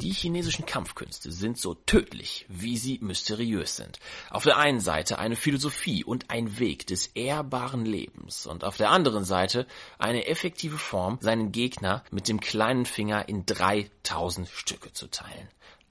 [0.00, 3.98] Die chinesischen Kampfkünste sind so tödlich, wie sie mysteriös sind.
[4.30, 8.90] Auf der einen Seite eine Philosophie und ein Weg des ehrbaren Lebens und auf der
[8.90, 9.66] anderen Seite
[9.98, 15.48] eine effektive Form, seinen Gegner mit dem kleinen Finger in 3000 Stücke zu teilen.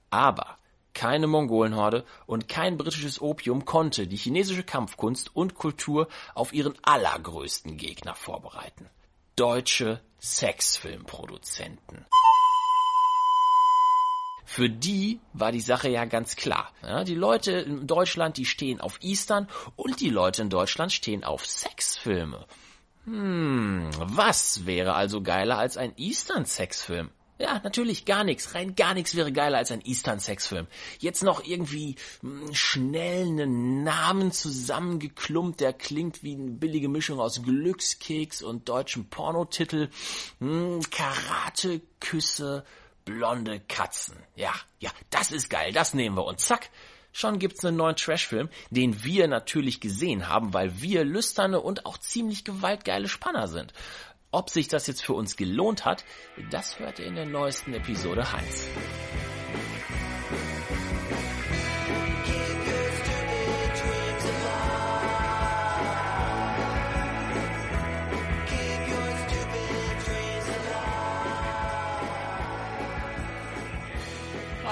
[0.08, 0.56] Aber
[0.94, 7.76] keine Mongolenhorde und kein britisches Opium konnte die chinesische Kampfkunst und Kultur auf ihren allergrößten
[7.76, 8.88] Gegner vorbereiten.
[9.36, 12.06] Deutsche Sexfilmproduzenten.
[14.50, 16.72] Für die war die Sache ja ganz klar.
[16.82, 21.22] Ja, die Leute in Deutschland, die stehen auf Eastern und die Leute in Deutschland stehen
[21.22, 22.46] auf Sexfilme.
[23.04, 27.10] Hm, was wäre also geiler als ein Eastern-Sexfilm?
[27.38, 28.54] Ja, natürlich gar nichts.
[28.54, 30.66] Rein gar nichts wäre geiler als ein Eastern-Sexfilm.
[30.98, 37.42] Jetzt noch irgendwie mh, schnell einen Namen zusammengeklumpt, der klingt wie eine billige Mischung aus
[37.42, 39.90] Glückskeks und deutschem Pornotitel.
[40.40, 42.64] Hm, Karate-Küsse,
[43.08, 44.16] blonde Katzen.
[44.36, 46.68] Ja, ja, das ist geil, das nehmen wir und zack,
[47.12, 51.98] schon gibt's einen neuen Trashfilm, den wir natürlich gesehen haben, weil wir lüsterne und auch
[51.98, 53.72] ziemlich gewaltgeile Spanner sind.
[54.30, 56.04] Ob sich das jetzt für uns gelohnt hat,
[56.50, 58.68] das hört ihr in der neuesten Episode Heinz.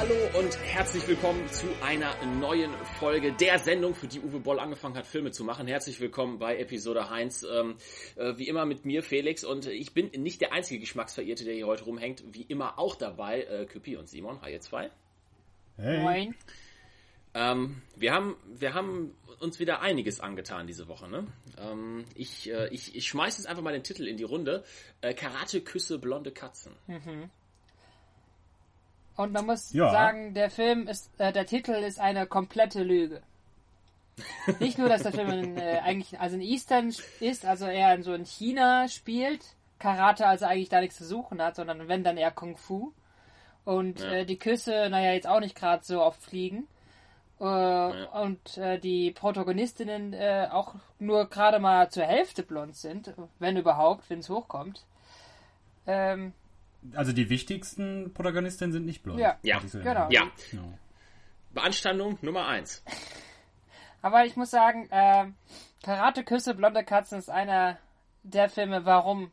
[0.06, 4.96] Hallo und herzlich willkommen zu einer neuen Folge der Sendung, für die Uwe Boll angefangen
[4.96, 5.66] hat, Filme zu machen.
[5.66, 7.42] Herzlich willkommen bei Episode Heinz.
[7.42, 7.76] Ähm,
[8.14, 9.42] äh, wie immer mit mir, Felix.
[9.42, 12.22] Und ich bin nicht der einzige Geschmacksverirrte, der hier heute rumhängt.
[12.30, 14.40] Wie immer auch dabei, äh, Küppi und Simon.
[14.42, 14.90] Hi, ihr zwei.
[15.76, 16.00] Hey.
[16.00, 16.34] Moin.
[17.34, 21.08] Ähm, wir, haben, wir haben uns wieder einiges angetan diese Woche.
[21.08, 21.26] Ne?
[21.58, 24.62] Ähm, ich, äh, ich, ich schmeiß jetzt einfach mal den Titel in die Runde.
[25.00, 26.72] Äh, Karate, Küsse, blonde Katzen.
[29.16, 29.90] Und man muss Ja.
[29.90, 33.22] sagen, der Film ist, äh, der Titel ist eine komplette Lüge.
[34.60, 38.02] Nicht nur, dass der Film in, äh, eigentlich also in Eastern ist, also eher in
[38.02, 42.16] so in China spielt, Karate also eigentlich da nichts zu suchen hat, sondern wenn dann
[42.16, 42.92] eher Kung Fu.
[43.64, 44.12] Und Ja.
[44.12, 46.68] äh, die Küsse, naja, jetzt auch nicht gerade so oft fliegen.
[47.38, 53.56] Äh, Und äh, die Protagonistinnen äh, auch nur gerade mal zur Hälfte blond sind, wenn
[53.56, 54.84] überhaupt, wenn es hochkommt.
[55.86, 56.32] Ähm,
[56.94, 59.18] Also die wichtigsten Protagonistinnen sind nicht blond.
[59.20, 59.36] Ja.
[59.42, 60.08] Ja, Diese- genau.
[60.10, 60.60] Ja, Ja.
[61.52, 62.82] Beanstandung Nummer eins.
[64.02, 65.26] Aber ich muss sagen, äh,
[65.82, 67.78] Karate Küsse, blonde Katzen ist einer
[68.22, 69.30] der Filme, warum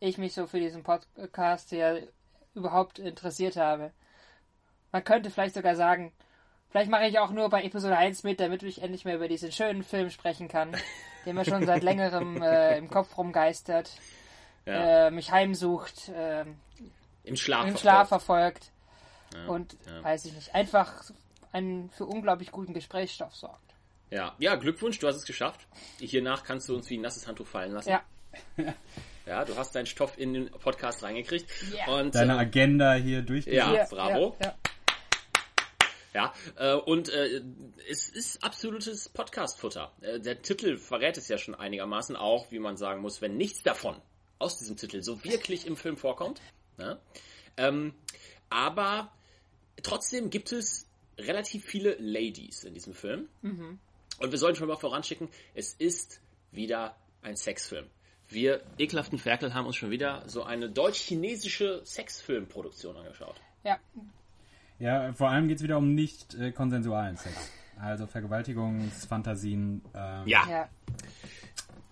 [0.00, 2.08] ich mich so für diesen Podcast hier
[2.54, 3.92] überhaupt interessiert habe.
[4.90, 6.12] Man könnte vielleicht sogar sagen,
[6.70, 9.52] vielleicht mache ich auch nur bei Episode 1 mit, damit ich endlich mal über diesen
[9.52, 10.76] schönen Film sprechen kann,
[11.24, 13.90] der mir schon seit längerem äh, im Kopf rumgeistert,
[14.66, 15.06] Ja.
[15.06, 16.44] äh, mich heimsucht, äh,
[17.24, 17.66] Im Schlaf.
[17.66, 18.70] im Schlaf verfolgt.
[19.30, 20.04] verfolgt und, ja.
[20.04, 21.10] weiß ich nicht, einfach
[21.52, 23.74] einen für unglaublich guten Gesprächsstoff sorgt.
[24.10, 24.34] Ja.
[24.38, 25.66] ja, Glückwunsch, du hast es geschafft.
[25.98, 27.90] Hiernach kannst du uns wie ein nasses Handtuch fallen lassen.
[27.90, 28.02] Ja.
[29.24, 31.48] Ja, du hast deinen Stoff in den Podcast reingekriegt.
[31.76, 31.94] Ja.
[31.94, 33.56] Und Deine äh, Agenda hier durchgesetzt.
[33.56, 34.36] Ja, Hier, bravo.
[34.40, 34.54] Ja, ja.
[36.14, 37.40] Ja, äh, und äh,
[37.88, 39.92] es ist absolutes Podcast-Futter.
[40.02, 43.62] Äh, der Titel verrät es ja schon einigermaßen auch, wie man sagen muss, wenn nichts
[43.62, 43.96] davon
[44.42, 46.40] aus diesem Titel so wirklich im Film vorkommt.
[46.78, 46.98] Ja?
[47.56, 47.94] Ähm,
[48.50, 49.12] aber
[49.82, 50.86] trotzdem gibt es
[51.18, 53.28] relativ viele Ladies in diesem Film.
[54.18, 56.20] Und wir sollten schon mal voranschicken, es ist
[56.50, 57.86] wieder ein Sexfilm.
[58.28, 63.40] Wir ekelhaften Ferkel haben uns schon wieder so eine deutsch-chinesische Sexfilmproduktion angeschaut.
[63.64, 63.78] ja.
[64.78, 67.52] Ja, vor allem geht es wieder um nicht äh, konsensualen Sex.
[67.80, 69.80] Also Vergewaltigungsfantasien.
[69.94, 70.68] Ähm, Ja, ja.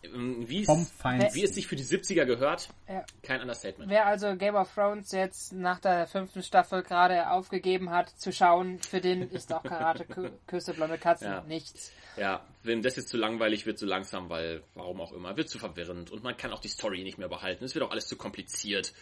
[0.03, 0.87] Ähm, Wie Vom
[1.19, 3.05] es, wie es sich für die 70er gehört, Ja.
[3.23, 3.91] kein Understatement.
[3.91, 8.79] Wer also Game of Thrones jetzt nach der fünften Staffel gerade aufgegeben hat zu schauen,
[8.79, 11.41] für den ist auch Karate Kü- Küsse blonde Katzen Ja.
[11.43, 11.93] nichts.
[12.17, 15.59] Ja, wenn das jetzt zu langweilig wird, zu langsam, weil, warum auch immer, wird zu
[15.59, 17.65] verwirrend und man kann auch die Story nicht mehr behalten.
[17.65, 18.95] Es wird auch alles zu kompliziert.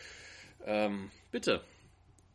[0.67, 1.63] Ähm, bitte.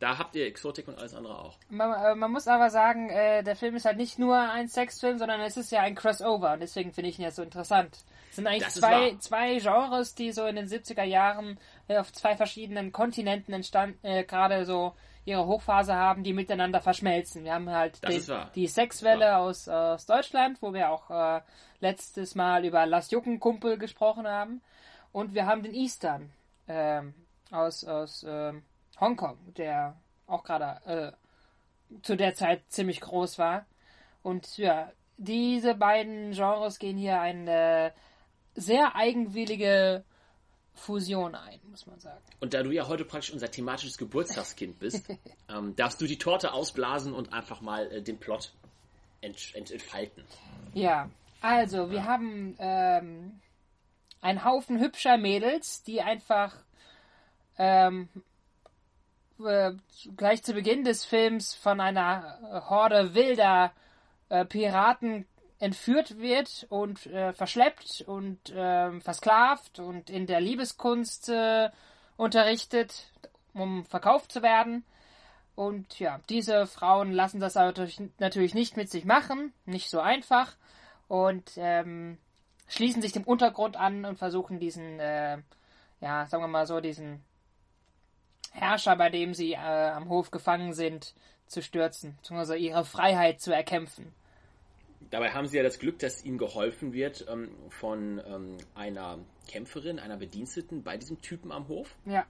[0.00, 1.56] Da habt ihr Exotik und alles andere auch.
[1.68, 5.18] Man, äh, man muss aber sagen, äh, der Film ist halt nicht nur ein Sexfilm,
[5.18, 7.98] sondern es ist ja ein Crossover und deswegen finde ich ihn ja so interessant.
[8.34, 11.58] Sind eigentlich Das zwei, zwei Genres, die so in den 70er Jahren
[11.88, 14.94] äh, auf zwei verschiedenen Kontinenten entstanden, äh, gerade so
[15.24, 17.44] ihre Hochphase haben, die miteinander verschmelzen.
[17.44, 18.22] Wir haben halt den,
[18.54, 21.40] die Sexwelle aus, aus Deutschland, wo wir auch äh,
[21.80, 24.60] letztes Mal über Lass Jucken Kumpel gesprochen haben.
[25.12, 26.30] Und wir haben den Eastern
[26.68, 27.14] ähm,
[27.50, 28.64] aus, aus ähm,
[29.00, 29.96] Hongkong, der
[30.26, 31.14] auch gerade
[31.92, 33.66] äh, zu der Zeit ziemlich groß war.
[34.22, 37.92] Und ja, diese beiden Genres gehen hier eine
[38.54, 40.04] sehr eigenwillige
[40.74, 42.20] Fusion ein, muss man sagen.
[42.40, 45.08] Und da du ja heute praktisch unser thematisches Geburtstagskind bist,
[45.48, 48.52] ähm, darfst du die Torte ausblasen und einfach mal äh, den Plot
[49.20, 50.24] ent ent entfalten.
[50.74, 51.08] Ja,
[51.40, 53.40] also wir haben ähm,
[54.20, 56.56] einen Haufen hübscher Mädels, die einfach
[57.56, 58.08] ähm,
[59.44, 59.72] äh,
[60.16, 63.72] gleich zu Beginn des Films von einer Horde wilder
[64.28, 65.26] äh, Piraten
[65.64, 71.70] entführt wird und äh, verschleppt und äh, versklavt und in der Liebeskunst äh,
[72.18, 73.06] unterrichtet,
[73.54, 74.84] um verkauft zu werden.
[75.54, 80.54] Und ja, diese Frauen lassen das natürlich nicht mit sich machen, nicht so einfach
[81.08, 82.18] und ähm,
[82.68, 85.38] schließen sich dem Untergrund an und versuchen diesen, äh,
[86.00, 87.24] ja, sagen wir mal so, diesen
[88.52, 91.14] Herrscher, bei dem sie äh, am Hof gefangen sind,
[91.46, 94.14] zu stürzen, beziehungsweise ihre Freiheit zu erkämpfen.
[95.10, 99.18] Dabei haben sie ja das Glück, dass ihnen geholfen wird ähm, von ähm, einer
[99.48, 101.94] Kämpferin, einer Bediensteten bei diesem Typen am Hof.
[102.06, 102.26] Ja.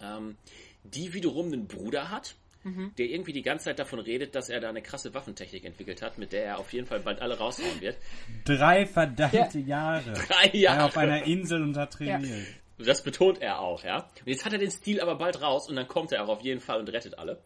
[0.00, 0.36] Ähm,
[0.84, 2.92] die wiederum einen Bruder hat, mhm.
[2.98, 6.18] der irgendwie die ganze Zeit davon redet, dass er da eine krasse Waffentechnik entwickelt hat,
[6.18, 7.96] mit der er auf jeden Fall bald alle raushauen wird.
[8.44, 9.66] Drei verdammte ja.
[9.66, 10.12] Jahre.
[10.28, 10.84] Drei Jahre.
[10.84, 12.24] auf einer Insel und hat trainiert.
[12.78, 12.84] Ja.
[12.84, 14.02] Das betont er auch, ja.
[14.20, 16.42] Und jetzt hat er den Stil aber bald raus und dann kommt er auch auf
[16.42, 17.42] jeden Fall und rettet alle.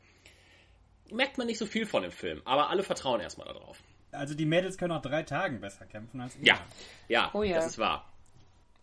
[1.12, 3.82] Merkt man nicht so viel von dem Film, aber alle vertrauen erstmal darauf.
[4.12, 6.46] Also die Mädels können auch drei Tagen besser kämpfen als ihr.
[6.46, 6.58] Ja,
[7.08, 7.56] ja, oh, ja.
[7.56, 8.10] das ist wahr.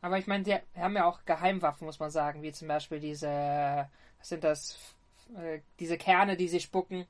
[0.01, 3.27] Aber ich meine, die haben ja auch Geheimwaffen, muss man sagen, wie zum Beispiel diese,
[3.27, 4.77] was sind das,
[5.35, 7.07] äh, diese Kerne, die sie spucken.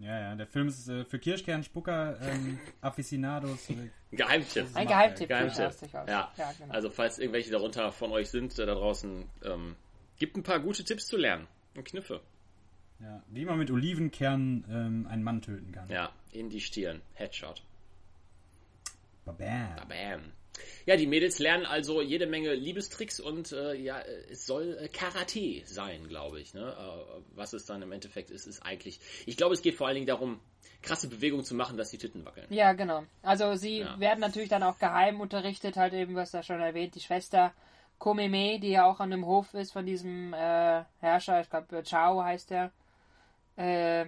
[0.00, 3.70] Ja, ja, der Film ist äh, für Kirschkernspucker, ähm, Aficionados.
[3.70, 4.66] Äh, Geheimtipp.
[4.74, 5.28] Ein Geheimtipp.
[5.28, 5.92] Geheimtipp.
[5.92, 6.74] Ja, ja genau.
[6.74, 9.76] also falls irgendwelche darunter von euch sind, äh, da draußen, ähm,
[10.18, 11.46] gibt ein paar gute Tipps zu lernen
[11.76, 12.20] und Kniffe.
[13.00, 15.88] Ja, wie man mit Olivenkernen ähm, einen Mann töten kann.
[15.90, 17.02] Ja, in die Stirn.
[17.14, 17.62] Headshot.
[19.24, 19.76] Babam.
[19.76, 20.32] Babam.
[20.86, 24.00] Ja, die Mädels lernen also jede Menge Liebestricks und äh, ja,
[24.30, 26.54] es soll äh, Karate sein, glaube ich.
[26.54, 26.60] Ne?
[26.60, 29.00] Äh, was es dann im Endeffekt ist, ist eigentlich.
[29.26, 30.40] Ich glaube, es geht vor allen Dingen darum,
[30.82, 32.46] krasse Bewegungen zu machen, dass die Titten wackeln.
[32.50, 33.04] Ja, genau.
[33.22, 33.98] Also sie ja.
[33.98, 37.52] werden natürlich dann auch geheim unterrichtet, halt eben, was da schon erwähnt, die Schwester
[37.98, 42.22] Komeme, die ja auch an dem Hof ist von diesem äh, Herrscher, ich glaube Chao
[42.22, 42.70] heißt der.
[43.56, 44.06] Äh,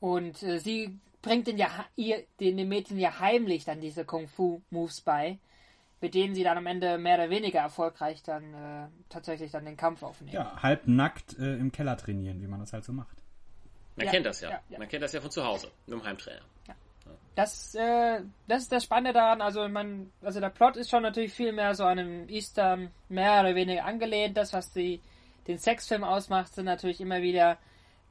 [0.00, 5.00] und äh, sie bringt den, ja, ihr, den, den Mädchen ja heimlich dann diese Kung-Fu-Moves
[5.00, 5.38] bei,
[6.00, 9.76] mit denen sie dann am Ende mehr oder weniger erfolgreich dann äh, tatsächlich dann den
[9.76, 10.34] Kampf aufnehmen.
[10.34, 13.16] Ja, halb nackt äh, im Keller trainieren, wie man das halt so macht.
[13.96, 14.50] Man ja, kennt das ja.
[14.50, 14.78] Ja, ja.
[14.78, 16.42] Man kennt das ja von zu Hause, mit dem Heimtrainer.
[16.68, 16.74] Ja.
[17.34, 19.40] Das, äh, das ist das Spannende daran.
[19.40, 23.40] Also, man, also der Plot ist schon natürlich viel mehr so an einem Eastern mehr
[23.40, 24.36] oder weniger angelehnt.
[24.36, 25.00] Das, was die
[25.46, 27.58] den Sexfilm ausmacht, sind natürlich immer wieder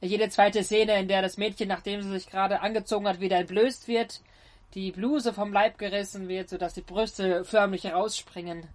[0.00, 3.88] jede zweite Szene, in der das Mädchen, nachdem sie sich gerade angezogen hat, wieder entblößt
[3.88, 4.20] wird,
[4.74, 8.66] die Bluse vom Leib gerissen wird, sodass die Brüste förmlich herausspringen.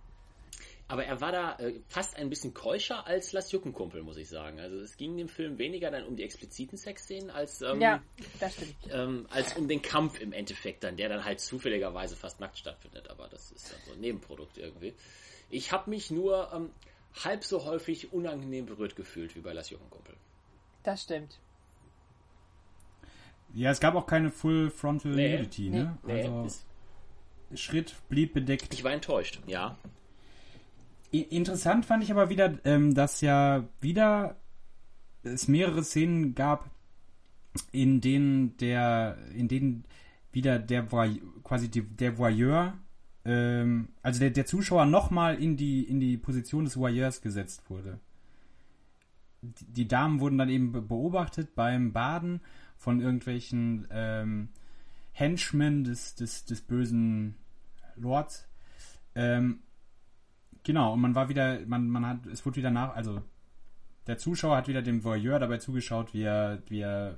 [0.88, 4.60] Aber er war da äh, fast ein bisschen keuscher als Lass Juckenkumpel, muss ich sagen.
[4.60, 8.02] Also es ging dem Film weniger dann um die expliziten Sexszenen als, ähm, ja,
[8.40, 8.76] das stimmt.
[8.92, 13.08] Ähm, als um den Kampf im Endeffekt dann, der dann halt zufälligerweise fast nackt stattfindet.
[13.12, 14.96] Aber das ist dann so ein Nebenprodukt irgendwie.
[15.52, 16.72] Ich habe mich nur ähm,
[17.14, 20.16] halb so häufig unangenehm berührt gefühlt wie bei Lass Juckenkumpel.
[20.84, 21.40] Das stimmt.
[23.54, 25.98] Ja, es gab auch keine Full Frontal nee, Nudity, ne?
[26.04, 26.48] Nee, also
[27.56, 28.74] Schritt blieb bedeckt.
[28.74, 29.78] Ich war enttäuscht, ja.
[31.12, 34.36] Interessant fand ich aber wieder, ähm, dass ja wieder
[35.24, 36.70] es mehrere Szenen gab,
[37.72, 39.86] in denen der, in denen
[40.32, 40.84] wieder der
[41.44, 42.78] quasi die, der Voyeur,
[43.30, 48.00] ähm, also der, der Zuschauer nochmal in die, in die Position des Voyeurs gesetzt wurde
[49.42, 52.42] die Damen wurden dann eben beobachtet beim Baden
[52.78, 54.50] von irgendwelchen ähm,
[55.12, 57.36] Henchmen des, des, des bösen
[57.96, 58.48] Lords.
[59.16, 59.60] Ähm,
[60.64, 63.22] genau, und man war wieder, man, man hat, es wurde wieder nach, also
[64.08, 67.18] der Zuschauer hat wieder dem Voyeur dabei zugeschaut, wie er, wie er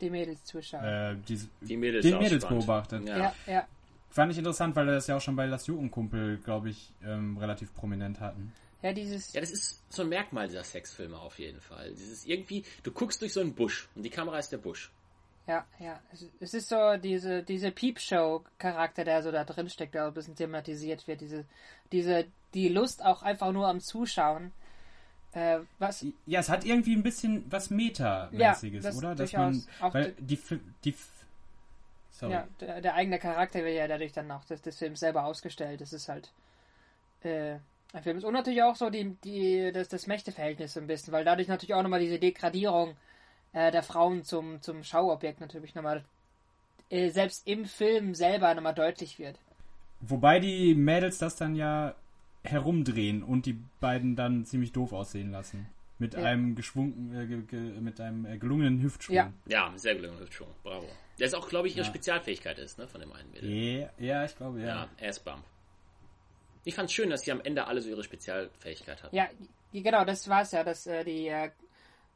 [0.00, 0.82] die Mädels zuschaut.
[0.82, 3.08] Äh, die, die Mädels, den Mädels beobachtet.
[3.08, 3.16] Ja.
[3.16, 3.66] ja, ja.
[4.14, 7.36] Fand ich interessant, weil er das ja auch schon bei Las Jugendkumpel, glaube ich, ähm,
[7.36, 8.52] relativ prominent hatten.
[8.80, 9.32] Ja, dieses.
[9.32, 11.90] Ja, das ist so ein Merkmal dieser Sexfilme auf jeden Fall.
[11.90, 14.92] Dieses irgendwie, du guckst durch so einen Busch und die Kamera ist der Busch.
[15.48, 15.98] Ja, ja.
[16.38, 21.08] Es ist so diese, diese Peepshow-Charakter, der so da drin steckt, der ein bisschen thematisiert
[21.08, 21.20] wird.
[21.20, 21.44] Diese,
[21.90, 24.52] diese, die Lust auch einfach nur am Zuschauen.
[25.32, 26.06] Äh, was?
[26.26, 29.14] Ja, es hat irgendwie ein bisschen was Meta-mäßiges, ja, das oder?
[29.16, 30.38] Dass man, weil die,
[30.84, 30.94] die,
[32.24, 32.32] sorry.
[32.32, 35.80] Ja, der, der, eigene Charakter wird ja dadurch dann auch des, des Films selber ausgestellt.
[35.80, 36.32] Das ist halt,
[37.22, 37.56] äh,
[37.92, 38.24] ein Film ist.
[38.24, 41.82] Und natürlich auch so die, die, das, das Mächteverhältnis ein bisschen, weil dadurch natürlich auch
[41.82, 42.96] nochmal diese Degradierung
[43.52, 46.04] äh, der Frauen zum, zum Schauobjekt natürlich nochmal
[46.90, 49.38] äh, selbst im Film selber nochmal deutlich wird.
[50.00, 51.94] Wobei die Mädels das dann ja
[52.42, 55.66] herumdrehen und die beiden dann ziemlich doof aussehen lassen.
[55.98, 56.24] Mit Ja.
[56.24, 59.14] einem geschwungen, äh, ge, ge, mit einem äh, gelungenen Hüftschwung.
[59.16, 59.32] Ja.
[59.46, 60.48] Ja, sehr gelungen Hüftschwung.
[60.64, 60.88] Bravo.
[61.18, 61.90] Der ist auch, glaube ich, ihre Ja.
[61.90, 63.48] Spezialfähigkeit ist, ne, von dem einen Mädel.
[63.50, 64.88] Ja, ja, ich glaube, ja.
[65.00, 65.44] Ja, Assbump.
[66.64, 69.14] Ich fand's schön, dass die am Ende alle so ihre Spezialfähigkeit hatten.
[69.14, 69.28] Ja,
[69.72, 71.50] genau, das war's ja, dass äh, die äh,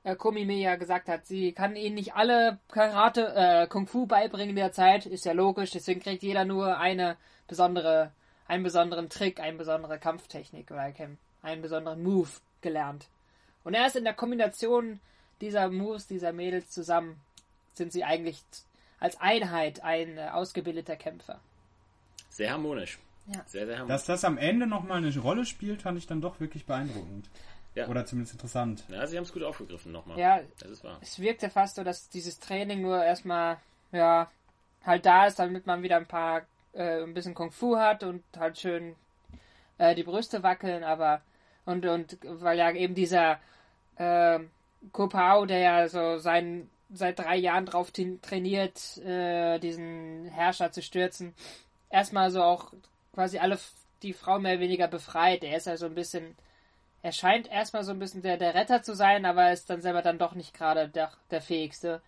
[0.04, 4.50] äh, Komime ja gesagt hat, sie kann ihnen nicht alle Karate, äh, Kung Fu beibringen
[4.50, 7.16] in der Zeit, ist ja logisch, deswegen kriegt jeder nur eine
[7.46, 8.10] besondere,
[8.48, 12.30] einen besonderen Trick, eine besondere Kampftechnik oder ein- einen besonderen Move
[12.62, 13.06] gelernt.
[13.68, 14.98] Und erst in der Kombination
[15.42, 17.20] dieser Moves, dieser Mädels zusammen,
[17.74, 18.42] sind sie eigentlich
[18.98, 21.38] als Einheit ein äh, ausgebildeter Kämpfer.
[22.30, 22.98] Sehr harmonisch.
[23.26, 23.42] Ja.
[23.44, 23.94] Sehr, sehr harmonisch.
[23.94, 27.28] Dass das am Ende nochmal eine Rolle spielt, fand ich dann doch wirklich beeindruckend.
[27.74, 27.88] Ja.
[27.88, 28.84] Oder zumindest interessant.
[28.88, 30.18] ja, sie haben es gut aufgegriffen nochmal.
[30.18, 30.96] Ja, Das ist wahr.
[31.02, 33.58] es wirkte fast so, dass dieses Training nur erstmal,
[33.92, 34.30] ja,
[34.82, 38.24] halt da ist, damit man wieder ein paar, äh, ein bisschen Kung Fu hat und
[38.34, 38.96] halt schön
[39.76, 41.20] äh, die Brüste wackeln, aber,
[41.66, 43.38] und, und, weil ja eben dieser,
[43.98, 44.40] äh,
[44.92, 51.34] Kopao, der ja so sein, seit drei Jahren drauf trainiert, äh, diesen Herrscher zu stürzen,
[51.90, 52.72] erstmal so auch
[53.12, 53.58] quasi alle,
[54.02, 55.44] die Frau mehr oder weniger befreit.
[55.44, 56.36] Er ist ja so ein bisschen,
[57.02, 60.02] er scheint erstmal so ein bisschen der, der Retter zu sein, aber ist dann selber
[60.02, 62.00] dann doch nicht gerade der, der Fähigste.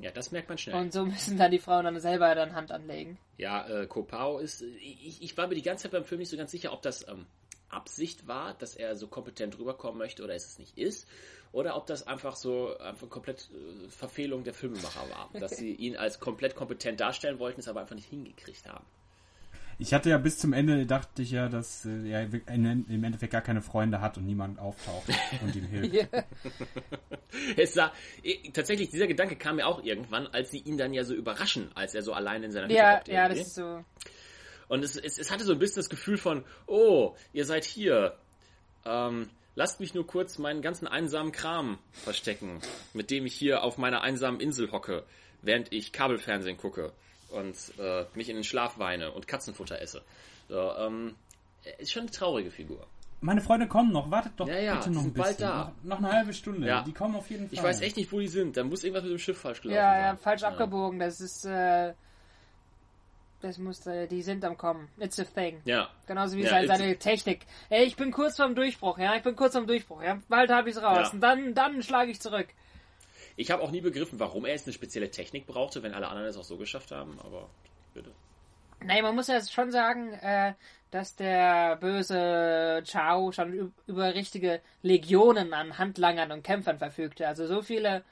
[0.00, 0.76] Ja, das merkt man schnell.
[0.76, 3.18] Und so müssen dann die Frauen dann selber dann Hand anlegen.
[3.38, 4.62] Ja, äh, Kopau ist.
[4.62, 7.06] Ich, ich war mir die ganze Zeit beim Film nicht so ganz sicher, ob das
[7.08, 7.26] ähm,
[7.70, 11.08] Absicht war, dass er so kompetent rüberkommen möchte oder es nicht ist.
[11.52, 15.30] Oder ob das einfach so einfach komplett äh, Verfehlung der Filmemacher war.
[15.40, 18.84] Dass sie ihn als komplett kompetent darstellen wollten, es aber einfach nicht hingekriegt haben.
[19.80, 23.40] Ich hatte ja bis zum Ende, dachte ich ja, dass äh, er im Endeffekt gar
[23.40, 25.08] keine Freunde hat und niemand auftaucht
[25.42, 26.08] und ihm hilft.
[27.56, 31.04] Es sah, eh, tatsächlich, dieser Gedanke kam mir auch irgendwann, als sie ihn dann ja
[31.04, 33.84] so überraschen, als er so allein in seiner Hütte Ja, ja, das ist so.
[34.70, 38.16] Und es, es, es hatte so ein bisschen das Gefühl von, oh, ihr seid hier.
[38.86, 42.60] Ähm, lasst mich nur kurz meinen ganzen einsamen Kram verstecken,
[42.94, 45.04] mit dem ich hier auf meiner einsamen Insel hocke,
[45.42, 46.92] während ich Kabelfernsehen gucke
[47.30, 50.02] und äh, mich in den Schlaf weine und Katzenfutter esse.
[50.48, 51.16] So, ähm,
[51.78, 52.86] ist schon eine traurige Figur.
[53.20, 55.48] Meine Freunde kommen noch, wartet doch Ja, ja, bitte die noch ein sind bald bisschen.
[55.50, 55.72] da.
[55.82, 56.66] Noch, noch eine halbe Stunde.
[56.66, 56.82] Ja.
[56.84, 57.54] Die kommen auf jeden Fall.
[57.58, 58.56] Ich weiß echt nicht, wo die sind.
[58.56, 60.02] Da muss irgendwas mit dem Schiff falsch gelaufen Ja, sein.
[60.02, 60.98] ja, falsch abgebogen.
[61.00, 61.92] Das ist, äh,
[63.40, 64.88] das musste, die sind am Kommen.
[64.98, 65.60] It's a thing.
[65.64, 65.88] Ja.
[66.06, 67.46] Genauso wie Ja, seine, seine Technik.
[67.68, 70.18] Ey, ich bin kurz vorm Durchbruch, ja, ich bin kurz vorm Durchbruch, ja.
[70.28, 71.08] Bald habe ich's raus.
[71.08, 71.10] Ja.
[71.12, 72.48] Und dann, dann schlage ich zurück.
[73.36, 76.28] Ich habe auch nie begriffen, warum er jetzt eine spezielle Technik brauchte, wenn alle anderen
[76.28, 77.48] es auch so geschafft haben, aber
[77.94, 78.10] bitte.
[78.82, 80.54] Nein, man muss ja schon sagen, äh,
[80.90, 87.28] dass der böse Chao schon über richtige Legionen an Handlangern und Kämpfern verfügte.
[87.28, 88.02] Also so viele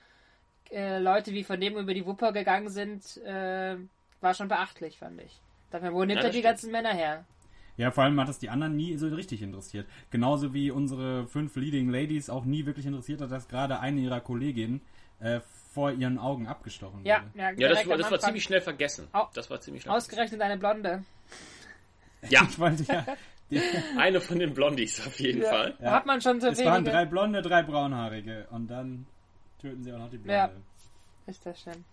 [0.70, 3.76] äh, Leute, wie von dem über die Wupper gegangen sind, äh,
[4.20, 5.40] war schon beachtlich, fand ich.
[5.70, 6.44] Dafür, wo nimmt Ja, er die stimmt.
[6.44, 7.24] ganzen Männer her?
[7.76, 9.86] Ja, vor allem hat es die anderen nie so richtig interessiert.
[10.10, 14.20] Genauso wie unsere fünf Leading Ladies auch nie wirklich interessiert hat, dass gerade eine ihrer
[14.20, 14.80] Kolleginnen
[15.20, 15.40] äh,
[15.72, 17.38] vor ihren Augen abgestochen Ja, wurde.
[17.38, 19.06] ja, Ja, das, war, das war ziemlich schnell vergessen.
[19.12, 21.04] Au- Das war ziemlich schnell Ausgerechnet eine Blonde.
[22.28, 23.06] Ja, Ich wollte ja.
[23.96, 25.48] eine von den Blondies auf jeden Ja.
[25.50, 25.74] Fall.
[25.80, 25.90] Ja.
[25.92, 26.90] Hat man schon so Es waren wenige.
[26.90, 28.48] drei blonde, drei braunhaarige.
[28.50, 29.06] Und dann
[29.60, 30.32] töten sie auch noch die blonde.
[30.34, 30.50] Ja.
[31.26, 31.84] Ist das schön.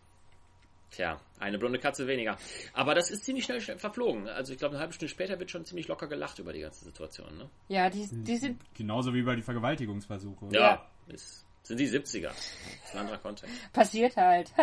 [0.95, 2.37] Tja, eine blonde Katze weniger.
[2.73, 4.29] Aber das ist ziemlich schnell, verflogen.
[4.29, 6.85] Also ich glaube, eine halbe Stunde später wird schon ziemlich locker gelacht über die ganze
[6.85, 7.37] Situation.
[7.37, 7.49] Ne?
[7.67, 8.61] Ja, die, die sind.
[8.73, 10.45] Genauso wie bei die Vergewaltigungsversuche.
[10.51, 10.85] Ja, Ja.
[11.07, 12.29] Ist, sind die 70er.
[12.29, 12.37] Das
[12.85, 13.73] ist ein anderer Kontext.
[13.73, 14.53] Passiert halt.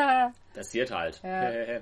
[0.55, 1.21] Passiert halt.
[1.23, 1.81] Ja.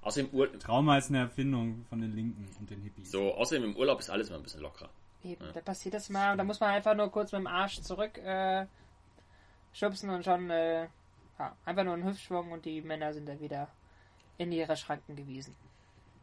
[0.00, 3.10] außerdem, Ur Trauma ist eine Erfindung von den Linken und den Hippies.
[3.10, 4.88] so, außerdem im Urlaub ist alles immer ein bisschen lockerer.
[5.22, 7.82] Eben, da passiert das mal und da muss man einfach nur kurz mit dem Arsch
[7.82, 8.64] zurück äh,
[9.74, 10.88] schubsen und schon äh,
[11.38, 13.68] ja, einfach nur einen Hüftschwung und die Männer sind dann wieder
[14.40, 15.56] in ihre Schranken gewiesen.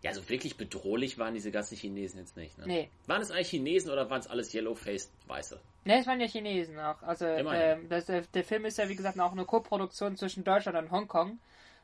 [0.01, 2.55] Ja, so wirklich bedrohlich waren diese ganzen Chinesen jetzt nicht.
[2.57, 2.65] Ne?
[2.67, 2.89] Nee.
[3.07, 5.59] Waren es eigentlich Chinesen oder waren es alles Yellow-Faced Weiße?
[5.85, 7.01] Ne, es waren ja Chinesen auch.
[7.03, 10.91] Also ähm, das, der, Film ist ja wie gesagt auch eine Co-Produktion zwischen Deutschland und
[10.91, 11.39] Hongkong.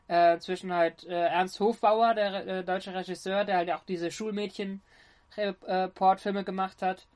[0.08, 6.44] Äh, zwischen halt äh, Ernst Hofbauer, der äh, deutsche Regisseur, der halt auch diese Schulmädchen-Portfilme
[6.44, 7.08] gemacht hat,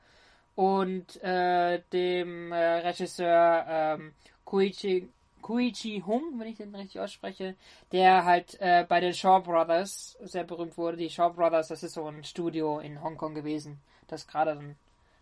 [0.56, 4.14] und äh, dem äh, Regisseur ähm,
[4.46, 5.10] Koichi,
[5.42, 7.56] Koichi Hung, wenn ich den richtig ausspreche,
[7.92, 10.98] der halt äh, bei den Shaw Brothers sehr berühmt wurde.
[10.98, 14.76] Die Shaw Brothers, das ist so ein Studio in Hongkong gewesen, das gerade dann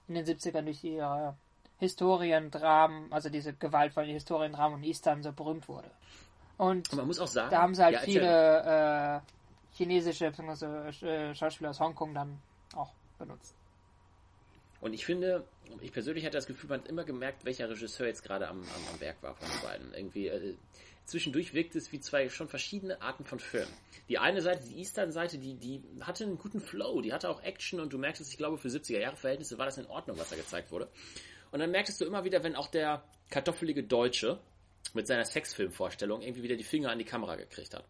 [0.08, 1.36] in den 70ern durch ihre
[1.80, 5.90] Historiendramen, also diese gewaltvollen Historiendramen und Eastern so berühmt wurde.
[6.58, 11.06] Und Und man muss auch sagen, da haben sie halt ja, viele äh, chinesische bzw.
[11.06, 12.40] Äh, Schauspieler aus Hongkong dann
[12.76, 13.56] auch benutzt.
[14.86, 15.44] Und ich finde,
[15.82, 18.94] ich persönlich hatte das Gefühl, man hat immer gemerkt, welcher Regisseur jetzt gerade am, am,
[18.94, 19.94] am Werk war von den beiden.
[19.96, 20.54] Irgendwie, äh,
[21.06, 23.74] zwischendurch wirkt es wie zwei schon verschiedene Arten von Filmen.
[24.10, 27.80] Die eine Seite, die Eastern-Seite, die, die hatte einen guten Flow, die hatte auch Action
[27.80, 30.70] und du merkst es, ich glaube, für 70er-Jahre-Verhältnisse war das in Ordnung, was da gezeigt
[30.70, 30.88] wurde.
[31.52, 34.40] Und dann merktest du immer wieder, wenn auch der kartoffelige Deutsche
[34.94, 37.86] mit seiner Sexfilmvorstellung irgendwie wieder die Finger an die Kamera gekriegt hat.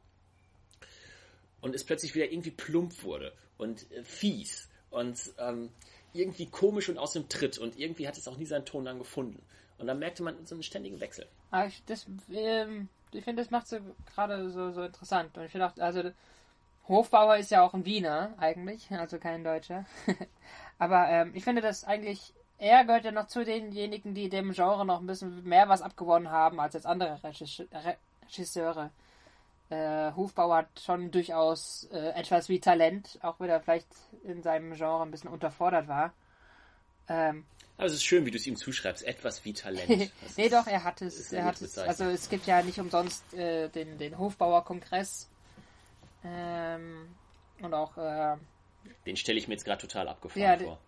[1.59, 5.71] Und es plötzlich wieder irgendwie plump wurde und äh, fies und ähm,
[6.15, 8.99] irgendwie komisch und aus dem Tritt und irgendwie hat es auch nie seinen Ton dann
[8.99, 9.41] gefunden.
[9.77, 11.27] Und dann merkte man so einen ständigen Wechsel.
[11.51, 11.83] Aber ich,
[12.33, 13.77] ähm, ich finde, das macht so
[14.13, 15.37] gerade so, so interessant.
[15.37, 16.11] Und ich finde auch, also
[16.87, 19.85] Hofbauer ist ja auch ein Wiener eigentlich, also kein Deutscher.
[20.77, 24.85] Aber ähm, ich finde das eigentlich, er gehört ja noch zu denjenigen, die dem Genre
[24.85, 28.91] noch ein bisschen mehr was abgewonnen haben als jetzt andere Regisseure.
[29.69, 33.87] Äh, Hofbauer hat schon durchaus äh, etwas wie Talent, auch wenn er vielleicht
[34.23, 36.13] in seinem Genre ein bisschen unterfordert war.
[37.07, 37.45] Ähm,
[37.77, 39.03] aber es ist schön, wie du es ihm zuschreibst.
[39.03, 40.11] Etwas wie Talent.
[40.37, 41.33] nee, doch, er hat es.
[41.33, 45.27] Er hat es also es gibt ja nicht umsonst äh, den, den Hofbauer-Kongress.
[46.23, 47.09] Ähm,
[47.61, 47.97] und auch.
[47.97, 48.37] Äh,
[49.05, 50.79] den stelle ich mir jetzt gerade total abgefahren ja, vor.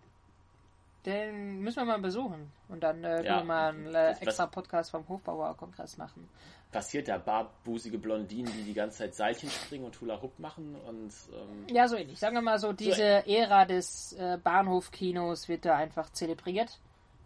[1.04, 2.50] Den müssen wir mal besuchen.
[2.68, 6.28] Und dann äh, ja, wir mal einen äh, extra Podcast vom Hofbauer-Kongress machen.
[6.70, 11.12] Passiert da barbusige Blondinen, die die ganze Zeit Seilchen springen und Hula Hoop machen und.
[11.32, 12.18] Ähm, ja, so ähnlich.
[12.18, 16.78] Sagen wir mal so, diese so Ära des äh, Bahnhofkinos wird da einfach zelebriert.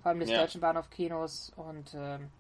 [0.03, 0.41] Vor allem des ja.
[0.41, 1.53] deutschen Bahnhofkinos.
[1.57, 1.95] Und.
[1.95, 2.31] Ähm,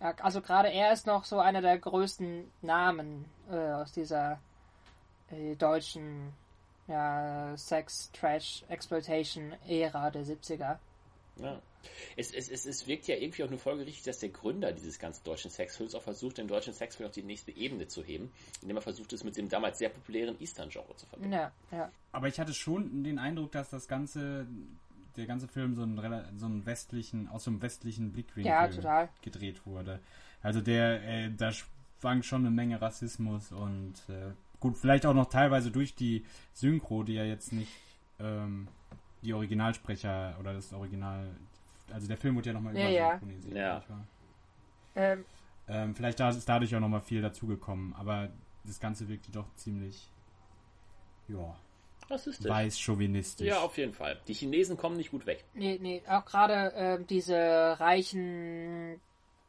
[0.00, 4.40] also gerade er ist noch so einer der größten Namen äh, aus dieser
[5.30, 6.32] äh, deutschen
[6.90, 10.78] ja, Sex, Trash, Exploitation-Ära der 70er.
[11.36, 11.60] Ja.
[12.16, 15.24] Es, es, es, es wirkt ja irgendwie auch nur folgerichtig, dass der Gründer dieses ganzen
[15.24, 18.30] deutschen Sexfilms auch versucht, den deutschen Sexfilm auf die nächste Ebene zu heben,
[18.62, 21.34] indem er versucht, es mit dem damals sehr populären Eastern-Genre zu verbinden.
[21.34, 21.90] Ja, ja.
[22.12, 24.46] Aber ich hatte schon den Eindruck, dass das ganze,
[25.16, 25.96] der ganze Film so einen,
[26.38, 30.00] so einen westlichen, aus so einem westlichen Blickwinkel ja, gedreht wurde.
[30.42, 35.30] Also der, äh, da schwang schon eine Menge Rassismus und äh, Gut, vielleicht auch noch
[35.30, 37.72] teilweise durch die Synchro, die ja jetzt nicht
[38.18, 38.68] ähm,
[39.22, 41.28] die Originalsprecher oder das Original.
[41.92, 43.56] Also der Film wird ja nochmal ja, übersynchronisiert.
[43.56, 43.82] Ja.
[44.96, 45.24] Ähm,
[45.68, 48.30] ähm, vielleicht ist dadurch auch nochmal viel dazugekommen, aber
[48.64, 50.08] das Ganze wirkte doch ziemlich.
[51.28, 51.56] Ja.
[52.08, 53.46] Weiß chauvinistisch.
[53.46, 54.18] Ja, auf jeden Fall.
[54.26, 55.44] Die Chinesen kommen nicht gut weg.
[55.54, 59.00] Nee, nee, auch gerade äh, diese reichen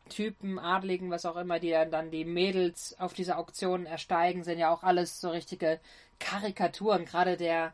[0.10, 4.72] Typen, Adligen, was auch immer, die dann die Mädels auf diese Auktionen ersteigen, sind ja
[4.72, 5.80] auch alles so richtige
[6.20, 7.06] Karikaturen.
[7.06, 7.74] Gerade der,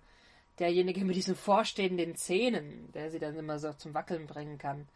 [0.59, 4.87] derjenige mit diesen vorstehenden Zähnen, der sie dann immer so zum Wackeln bringen kann.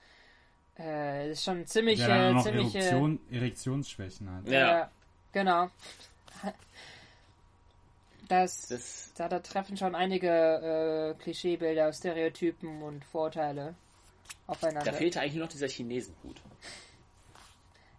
[0.80, 2.74] Äh, ist schon ziemlich, der äh, noch ziemlich.
[2.76, 4.48] Erektion, Erektionsschwächen hat.
[4.48, 4.60] Ja.
[4.60, 4.92] ja
[5.32, 5.70] genau.
[8.28, 13.76] Das, das, da, da treffen schon einige äh, Klischeebilder, Stereotypen und Vorteile
[14.48, 14.90] aufeinander.
[14.90, 16.42] Da fehlte eigentlich nur noch dieser Chinesenhut.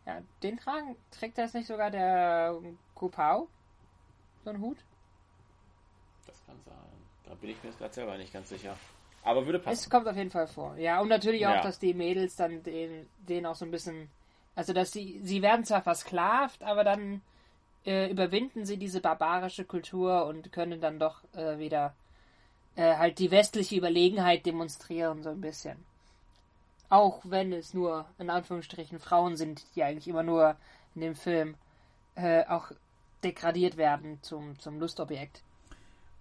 [0.07, 2.59] Ja, den tragen, trägt das nicht sogar der
[2.95, 3.49] Kupao?
[4.45, 4.79] So ein Hut?
[6.27, 7.02] Das kann sein.
[7.33, 8.77] Da bin ich mir jetzt gerade selber nicht ganz sicher.
[9.25, 9.73] Aber würde passen.
[9.73, 10.77] Es kommt auf jeden Fall vor.
[10.77, 11.63] Ja, und natürlich auch, ja.
[11.63, 14.11] dass die Mädels dann den, den auch so ein bisschen.
[14.55, 17.23] Also, dass sie, sie werden zwar versklavt, aber dann
[17.87, 21.95] äh, überwinden sie diese barbarische Kultur und können dann doch äh, wieder
[22.77, 25.83] äh, halt die westliche Überlegenheit demonstrieren, so ein bisschen.
[26.91, 30.57] Auch wenn es nur in Anführungsstrichen Frauen sind, die eigentlich immer nur
[30.95, 31.55] in dem Film
[32.15, 32.73] äh, auch
[33.25, 35.43] degradiert werden zum, zum Lustobjekt.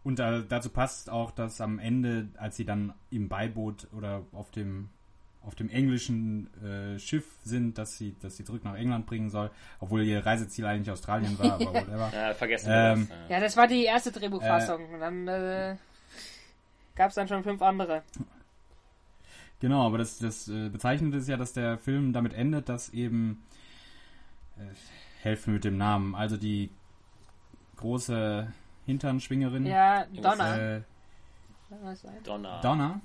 [0.04, 4.52] Und äh, dazu passt auch, dass am Ende, als sie dann im Beiboot oder auf
[4.52, 4.90] dem
[5.44, 9.50] auf dem englischen äh, Schiff sind, dass sie, dass sie zurück nach England bringen soll,
[9.80, 12.12] obwohl ihr Reiseziel eigentlich Australien war, aber whatever.
[12.14, 13.36] ja, vergessen ähm, das, ja.
[13.36, 13.40] ja.
[13.40, 14.96] das war die erste Drehbuchfassung.
[14.96, 15.76] Äh, dann äh,
[16.96, 18.04] gab es dann schon fünf andere.
[19.60, 23.44] Genau, aber das, das äh, Bezeichnende ist ja, dass der Film damit endet, dass eben
[24.58, 26.70] äh, helfen mit dem Namen, also die
[27.78, 28.52] große
[28.86, 29.66] Hinternschwingerin.
[29.66, 30.58] Ja, Donna.
[30.58, 30.82] Äh,
[32.24, 32.62] Donna.
[32.62, 33.02] Donna.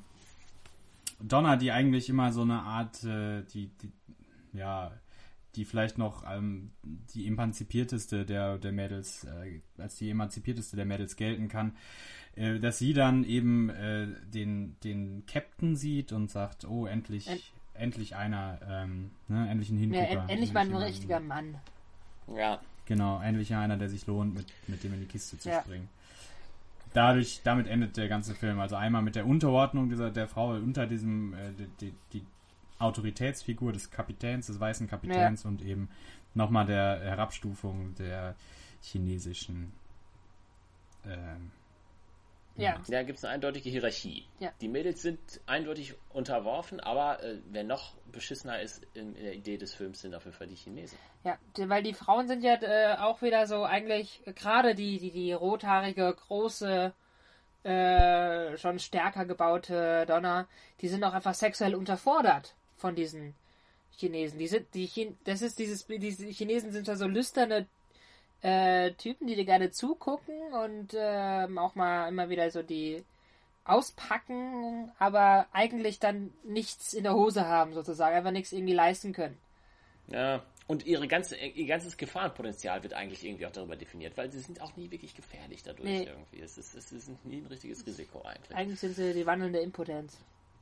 [1.21, 3.93] Donna, die eigentlich immer so eine Art, äh, die, die,
[4.53, 4.91] ja,
[5.55, 6.73] die vielleicht noch ähm,
[7.15, 11.77] die emanzipierteste der, der Mädels, äh, als die emanzipierteste der Mädels gelten kann,
[12.35, 17.43] äh, dass sie dann eben äh, den, den Captain sieht und sagt, oh, endlich, End
[17.75, 20.13] endlich einer, ähm, ne, endlich ein Hingucker.
[20.13, 21.57] Ja, endlich mal ein richtiger Mann.
[22.35, 22.61] Ja.
[22.87, 25.61] Genau, endlich einer, der sich lohnt, mit, mit dem in die Kiste zu ja.
[25.61, 25.89] springen.
[26.95, 28.59] Dadurch, damit endet der ganze Film.
[28.59, 32.25] Also einmal mit der Unterordnung dieser, der Frau unter diesem, äh, die, die
[32.79, 35.51] Autoritätsfigur des Kapitäns, des weißen Kapitäns ja.
[35.51, 35.89] und eben
[36.35, 38.35] nochmal der Herabstufung der
[38.83, 39.73] chinesischen
[41.07, 41.51] ähm,
[42.57, 42.81] Ja.
[42.89, 44.27] Da gibt es eine eindeutige Hierarchie.
[44.39, 44.51] Ja.
[44.61, 49.59] Die Mädels sind eindeutig unterworfen, aber äh, wer noch beschissener ist in, in der Idee
[49.59, 50.99] des Films, sind auf jeden Fall die Chinesen.
[51.25, 55.11] Ja, weil die Frauen sind ja äh, auch wieder so eigentlich, äh, gerade die, die,
[55.11, 56.93] die rothaarige, große,
[57.65, 60.47] äh, schon stärker gebaute Donna,
[60.81, 63.35] die sind auch einfach sexuell unterfordert von diesen
[63.91, 64.39] Chinesen.
[64.39, 67.67] Die sind, die Chin das ist dieses, diese Chinesen sind ja so lüsterne
[68.43, 73.05] äh, Typen, die dir gerne zugucken und ähm, auch mal immer wieder so die
[73.65, 79.37] auspacken, aber eigentlich dann nichts in der Hose haben sozusagen, einfach nichts irgendwie leisten können.
[80.09, 80.43] Ja.
[80.69, 84.61] Und ihre ganze, ihr ganzes Gefahrenpotenzial wird eigentlich irgendwie auch darüber definiert, weil sie sind
[84.61, 86.05] auch nie wirklich gefährlich dadurch Nee.
[86.05, 86.41] irgendwie.
[86.41, 88.57] Es ist, es ist nie ein richtiges Risiko eigentlich.
[88.57, 90.19] Eigentlich sind sie die wandelnde Impotenz.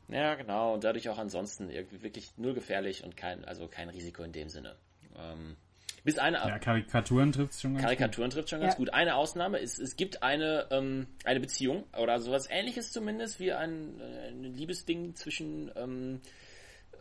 [0.08, 0.74] Ja, genau.
[0.74, 4.50] Und dadurch auch ansonsten irgendwie wirklich null gefährlich und kein, also kein Risiko in dem
[4.50, 4.76] Sinne.
[5.16, 5.56] Ähm,
[6.04, 8.78] bis eine Ja, Karikaturen trifft schon ganz Karikaturen trifft schon ganz Ja.
[8.78, 8.90] gut.
[8.94, 14.00] Eine Ausnahme ist, es gibt eine, ähm, eine Beziehung oder sowas ähnliches zumindest wie ein,
[14.00, 16.20] äh, ein Liebesding zwischen ähm,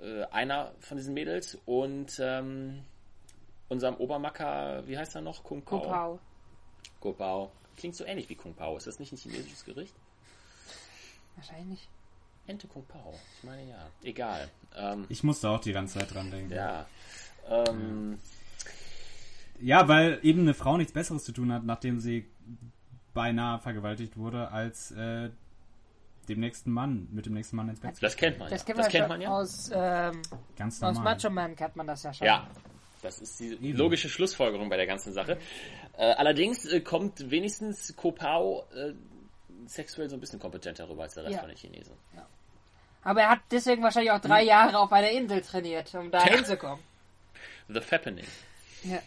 [0.02, 2.84] äh, einer von diesen Mädels und ähm,
[3.70, 5.44] unserem Obermacker, wie heißt er noch?
[5.44, 5.80] Kung Pao.
[5.82, 6.20] Kopau.
[7.00, 7.52] Kung Pao.
[7.78, 8.78] Klingt so ähnlich wie Kung Pao.
[8.78, 9.94] Ist das nicht ein chinesisches Gericht?
[11.36, 11.88] Wahrscheinlich.
[12.46, 13.14] Ente Kung Pao.
[13.38, 13.88] Ich meine ja.
[14.04, 14.50] Egal.
[14.76, 16.52] Ähm, Ich musste auch die ganze Zeit dran denken.
[16.54, 16.86] ja.
[17.50, 18.34] Ähm, Ja,
[19.88, 22.28] weil eben eine Frau nichts Besseres zu tun hat, nachdem sie
[23.14, 25.30] beinahe vergewaltigt wurde, als äh,
[26.30, 28.66] dem nächsten Mann, mit dem nächsten Mann ins Bett zu Das kennt man Das ja.
[28.66, 29.30] kennt das man, kennt man ja.
[29.30, 30.22] aus, ähm,
[30.58, 30.98] Ganz aus.
[31.00, 32.26] Macho Man kennt man das ja schon.
[32.28, 32.48] Ja,
[33.02, 33.78] das ist die Eben.
[33.78, 35.38] logische Schlussfolgerung bei der ganzen Sache.
[35.98, 38.94] Äh, allerdings äh, kommt wenigstens Kopao äh,
[39.68, 41.40] sexuell so ein bisschen kompetenter rüber als der Rest Ja.
[41.42, 41.94] von den Chinesen.
[43.04, 46.36] Aber er hat deswegen wahrscheinlich auch drei Jahre auf einer Insel trainiert, um da Ja.
[46.36, 46.80] hinzukommen.
[47.68, 48.26] The Fappening.
[48.84, 49.00] Ja.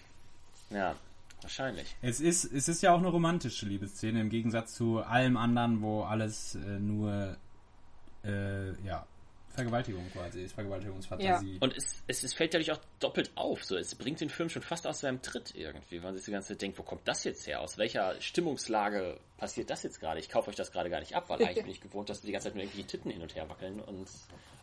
[0.70, 0.96] Ja,
[1.42, 1.94] wahrscheinlich.
[2.02, 6.02] Es ist, es ist ja auch eine romantische Liebesszene im Gegensatz zu allem anderen, wo
[6.02, 7.36] alles äh, nur
[8.24, 9.06] äh, ja,
[9.56, 11.58] Vergewaltigung quasi ist, Vergewaltigungsfantasie.
[11.60, 13.64] Und es, es, es fällt dadurch auch doppelt auf.
[13.64, 16.30] So, es bringt den Film schon fast aus seinem Tritt irgendwie, weil man sich die
[16.30, 17.62] ganze Zeit denkt, wo kommt das jetzt her?
[17.62, 20.20] Aus welcher Stimmungslage passiert das jetzt gerade?
[20.20, 22.32] Ich kaufe euch das gerade gar nicht ab, weil eigentlich bin ich gewohnt, dass die
[22.32, 24.08] ganze Zeit nur irgendwelche Titten hin und her wackeln und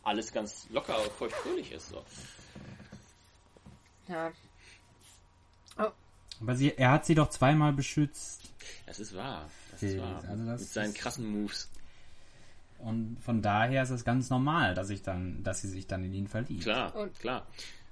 [0.04, 1.90] alles ganz locker, feucht fröhlich ist.
[1.90, 2.04] So.
[4.08, 4.32] ja.
[5.78, 8.42] Aber sie, er hat sie doch zweimal beschützt.
[8.86, 9.50] Das ist wahr.
[9.72, 10.22] Das ist wahr.
[10.28, 11.70] also das Mit seinen ist- krassen Moves.
[12.80, 16.14] Und von daher ist es ganz normal, dass ich dann, dass sie sich dann in
[16.14, 16.64] ihn verliebt.
[16.64, 17.46] Klar, Und- klar.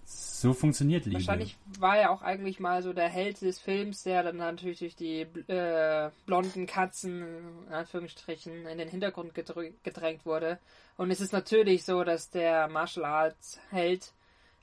[0.03, 1.19] So funktioniert Liebe.
[1.19, 4.95] Wahrscheinlich war er auch eigentlich mal so der Held des Films, der dann natürlich durch
[4.97, 7.21] die äh, blonden Katzen,
[7.67, 10.59] in Anführungsstrichen, in den Hintergrund gedrü- gedrängt wurde.
[10.97, 14.11] Und es ist natürlich so, dass der Martial Arts Held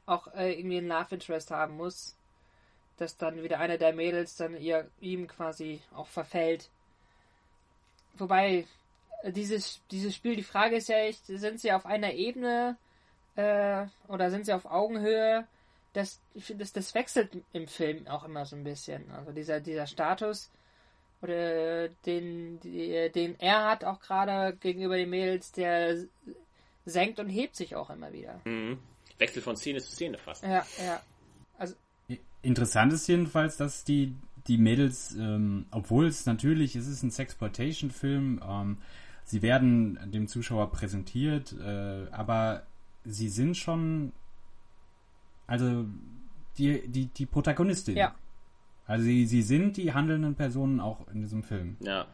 [0.04, 2.14] auch äh, irgendwie einen Love Interest haben muss.
[2.98, 6.68] Dass dann wieder eine der Mädels dann ihr, ihm quasi auch verfällt.
[8.16, 8.66] Wobei,
[9.22, 12.76] äh, dieses, dieses Spiel, die Frage ist ja echt, sind sie auf einer Ebene
[13.36, 15.46] äh, oder sind sie auf Augenhöhe?
[15.92, 19.10] Das, ich finde, das, das wechselt im Film auch immer so ein bisschen.
[19.12, 20.50] Also dieser, dieser Status
[21.22, 26.04] oder den, den er hat auch gerade gegenüber den Mädels, der
[26.84, 28.40] senkt und hebt sich auch immer wieder.
[28.44, 28.78] Mhm.
[29.18, 30.44] Wechsel von Szene zu Szene fast.
[30.44, 31.00] Ja, ja.
[32.42, 34.14] Interessant ist jedenfalls, dass die,
[34.46, 38.78] die Mädels, ähm, obwohl es natürlich, es ist ein Sexploitation-Film, ähm,
[39.24, 42.62] sie werden dem Zuschauer präsentiert, äh, aber
[43.04, 44.12] sie sind schon,
[45.46, 45.86] also
[46.58, 47.96] die, die, die Protagonistin.
[47.96, 48.14] Ja.
[48.86, 51.76] Also sie, sie sind die handelnden Personen auch in diesem Film.
[51.80, 52.06] Ja.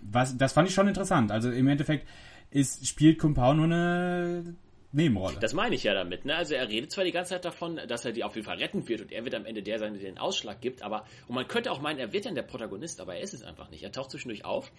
[0.00, 1.30] Was, das fand ich schon interessant.
[1.30, 2.08] Also im Endeffekt
[2.50, 4.54] ist, spielt Kumpau nur eine
[4.92, 5.38] Nebenrolle.
[5.38, 6.24] Das meine ich ja damit.
[6.24, 6.34] Ne?
[6.34, 8.88] Also er redet zwar die ganze Zeit davon, dass er die auf jeden Fall retten
[8.88, 11.46] wird und er wird am Ende der sein, der den Ausschlag gibt, aber und man
[11.46, 13.84] könnte auch meinen, er wird dann der Protagonist, aber er ist es einfach nicht.
[13.84, 14.72] Er taucht zwischendurch auf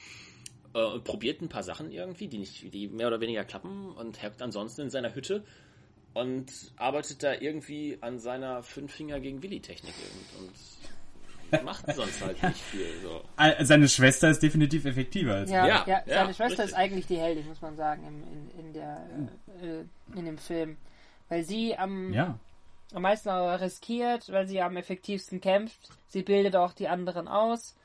[0.74, 4.22] äh, und probiert ein paar Sachen irgendwie, die nicht, die mehr oder weniger klappen und
[4.22, 5.46] hackt ansonsten in seiner Hütte
[6.14, 10.54] und arbeitet da irgendwie an seiner fünf Finger gegen Willi Technik und, und
[11.64, 12.88] macht sonst halt nicht viel.
[13.02, 13.22] So.
[13.62, 16.66] Seine Schwester ist definitiv effektiver als Ja, Ja, ja, ja, seine Schwester richtig.
[16.66, 19.02] ist eigentlich die Heldin, muss man sagen, im, in, in, der,
[19.62, 20.78] äh, in dem Film.
[21.30, 22.38] Weil sie am, Ja.
[22.94, 25.90] am meisten auch riskiert, weil sie am effektivsten kämpft.
[26.08, 27.76] Sie bildet auch die anderen aus.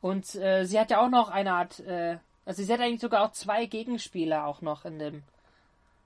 [0.00, 3.24] Und äh, sie hat ja auch noch eine Art, äh, also sie hat eigentlich sogar
[3.24, 5.22] auch zwei Gegenspieler auch noch in dem.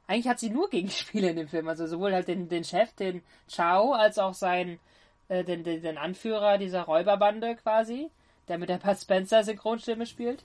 [0.06, 3.22] Eigentlich hat sie nur Gegenspieler in dem Film, also sowohl halt den, den Chef, den
[3.48, 4.78] Chao, als auch seinen,
[5.28, 8.10] äh, den, den, den Anführer dieser Räuberbande quasi,
[8.48, 10.44] der mit der Pat Spencer Synchronstimme spielt.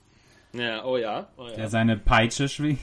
[0.52, 1.28] Ja, oh ja.
[1.36, 1.54] Oh ja.
[1.54, 2.80] Der seine Peitsche schwingt.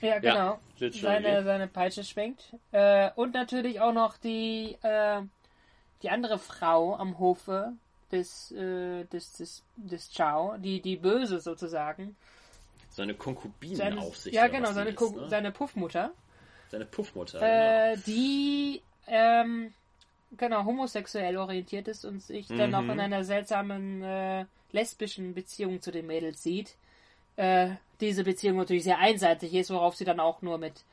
[0.00, 0.58] Ja, genau.
[0.78, 1.00] literally.
[1.00, 2.54] seine, seine Peitsche schwingt.
[2.72, 5.22] Äh, und natürlich auch noch die, äh,
[6.02, 7.72] die andere Frau am Hofe,
[8.12, 12.16] des, äh, des, des, des Chao, die, die Böse sozusagen.
[12.90, 14.34] Seine Konkubinenaufsicht.
[14.34, 15.28] ja, genau, seine, ist, ne?
[15.28, 16.12] seine Puffmutter.
[16.70, 17.38] seine Puffmutter.
[17.38, 17.92] genau.
[17.92, 19.72] äh, die ähm,
[20.36, 25.90] genau homosexuell orientiert ist und sich dann auch in einer seltsamen äh, lesbischen Beziehung zu
[25.90, 26.76] den Mädels sieht.
[27.36, 27.70] Äh,
[28.00, 30.84] diese Beziehung natürlich sehr einseitig ist, worauf sie dann auch nur mit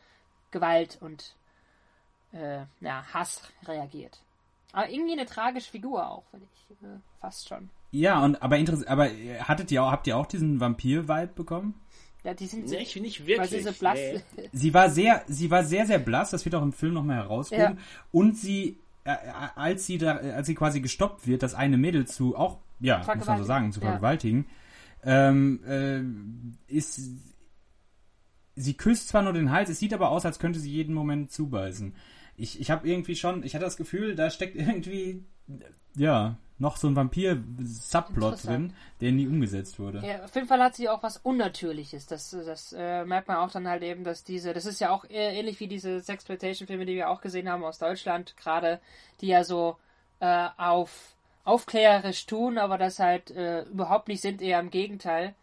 [0.51, 1.35] Gewalt und
[2.33, 4.19] äh, ja, Hass reagiert.
[4.71, 6.87] Aber irgendwie eine tragische Figur auch, finde ich.
[6.87, 7.69] Äh, fast schon.
[7.91, 11.79] Ja, und aber interessant, aber äh, hattet ihr auch, habt ihr auch diesen Vampir-Vibe bekommen?
[12.23, 13.49] Ja, die sind Nee, ich nicht weil wirklich.
[13.49, 13.99] sie so blass.
[14.35, 14.49] Nee.
[14.51, 17.77] Sie war sehr, sie war sehr, sehr blass, das wird auch im Film nochmal herauskommen.
[17.77, 17.83] Ja.
[18.11, 22.35] Und sie, als sie da, äh, als sie quasi gestoppt wird, das eine Mädel zu,
[22.35, 23.87] auch, ja, muss man so sagen, zu Ja.
[23.87, 24.45] vergewaltigen,
[25.03, 25.59] ähm,
[26.67, 27.01] äh, ist,
[28.55, 31.31] sie küsst zwar nur den Hals, es sieht aber aus, als könnte sie jeden Moment
[31.31, 31.93] zubeißen.
[32.37, 35.23] Ich, ich habe irgendwie schon, ich hatte das Gefühl, da steckt irgendwie,
[35.95, 39.99] ja, noch so ein Vampir-Subplot drin, der nie umgesetzt wurde.
[39.99, 42.07] Ja, auf jeden Fall hat sie auch was Unnatürliches.
[42.07, 45.05] Das, das äh, merkt man auch dann halt eben, dass diese, das ist ja auch
[45.05, 48.79] äh, ähnlich wie diese Sexploitation-Filme, die wir auch gesehen haben aus Deutschland, gerade,
[49.21, 49.77] die ja so
[50.19, 51.13] äh, auf
[51.45, 55.35] aufklärerisch tun, aber das halt äh, überhaupt nicht sind, eher im Gegenteil.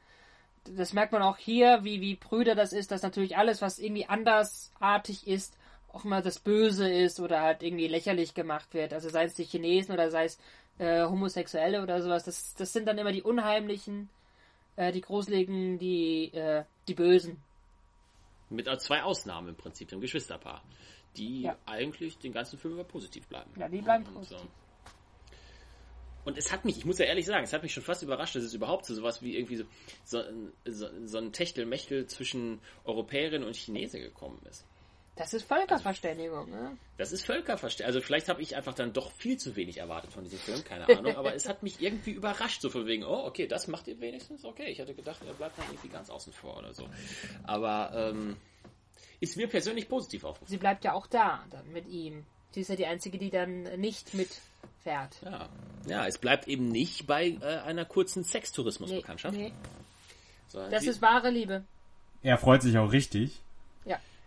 [0.64, 4.06] Das merkt man auch hier, wie, wie Brüder das ist, dass natürlich alles, was irgendwie
[4.06, 5.58] andersartig ist,
[5.92, 8.92] auch mal das Böse ist oder halt irgendwie lächerlich gemacht wird.
[8.92, 10.38] Also sei es die Chinesen oder sei es
[10.80, 12.24] äh, Homosexuelle oder sowas.
[12.24, 14.08] Das, das sind dann immer die Unheimlichen,
[14.76, 17.36] äh, die Gruseligen, die, äh, die Bösen.
[18.48, 20.62] Mit äh, zwei Ausnahmen im Prinzip, dem Geschwisterpaar.
[21.16, 21.56] Die Ja.
[21.66, 23.50] eigentlich den ganzen Film über positiv bleiben.
[23.56, 24.40] Ja, die bleiben Und, positiv.
[24.42, 24.48] ähm,
[26.24, 28.36] Und es hat mich, ich muss ja ehrlich sagen, es hat mich schon fast überrascht,
[28.36, 29.64] dass es überhaupt so sowas wie irgendwie so,
[30.04, 30.22] so,
[30.66, 34.64] so, so ein Techtelmechtel zwischen Europäerin und Chinese gekommen ist.
[35.20, 36.76] Das ist Völkerverständigung, ne?
[36.98, 37.86] Das ist Völkerverständigung.
[37.94, 40.88] Also vielleicht habe ich einfach dann doch viel zu wenig erwartet von diesem Film, keine
[40.88, 44.00] Ahnung, aber es hat mich irgendwie überrascht, so von wegen, oh, okay, das macht ihr
[44.00, 44.66] wenigstens, okay.
[44.70, 46.88] Ich hatte gedacht, er bleibt dann irgendwie ganz außen vor oder so.
[47.44, 48.36] Aber ähm,
[49.20, 50.50] ist mir persönlich positiv aufgefallen.
[50.50, 52.24] Sie bleibt ja auch da, dann mit ihm.
[52.52, 55.16] Sie ist ja die Einzige, die dann nicht mitfährt.
[55.24, 55.48] Ja.
[55.86, 59.36] ja, es bleibt eben nicht bei äh, einer kurzen Sextourismusbekanntschaft.
[59.36, 59.52] nee.
[60.48, 61.64] sondern Das sie- ist wahre Liebe.
[62.22, 63.38] Er freut sich auch richtig.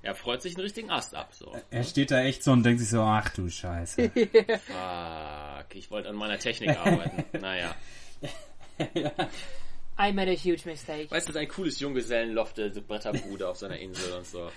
[0.03, 1.33] Er freut sich einen richtigen Ast ab.
[1.33, 1.55] So.
[1.71, 4.09] Er steht da echt so und denkt sich so, ach du Scheiße.
[4.09, 7.23] Fuck, ich wollte an meiner Technik arbeiten.
[7.39, 7.73] naja.
[9.97, 11.09] I made a huge mistake.
[11.09, 14.51] Weißt du, ein cooles Junggesellenloft, der Bretterbude auf seiner Insel und so.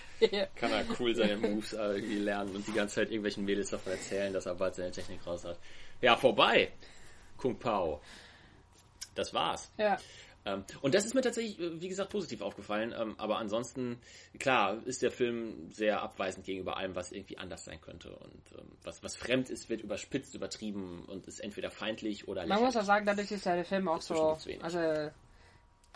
[0.57, 4.33] Kann er cool seine Moves irgendwie lernen und die ganze Zeit irgendwelchen Mädels davon erzählen,
[4.33, 5.59] dass er bald seine Technik raus hat.
[6.01, 6.73] Ja, vorbei.
[7.37, 8.01] Kung Pao.
[9.15, 9.71] Das war's.
[9.79, 9.97] Ja.
[10.47, 12.95] Ähm, und das ist mir tatsächlich, äh, wie gesagt, positiv aufgefallen.
[12.97, 13.99] Ähm, aber ansonsten,
[14.39, 18.11] klar, ist der Film sehr abweisend gegenüber allem, was irgendwie anders sein könnte.
[18.17, 22.49] Und ähm, was, was fremd ist, wird überspitzt, übertrieben und ist entweder feindlich oder Man
[22.51, 22.67] lächerlich.
[22.67, 25.11] muss auch sagen, dadurch ist ja der Film auch so, also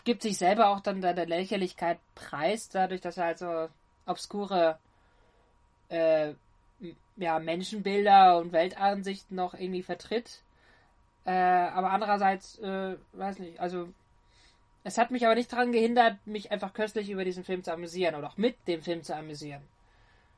[0.03, 3.69] gibt sich selber auch dann der Lächerlichkeit preis, dadurch, dass er halt so
[4.05, 4.77] obskure
[5.89, 6.33] äh,
[7.17, 10.41] ja, Menschenbilder und Weltansichten noch irgendwie vertritt.
[11.23, 13.89] Äh, aber andererseits, äh, weiß nicht, also
[14.83, 18.15] es hat mich aber nicht daran gehindert, mich einfach köstlich über diesen Film zu amüsieren
[18.15, 19.61] oder auch mit dem Film zu amüsieren.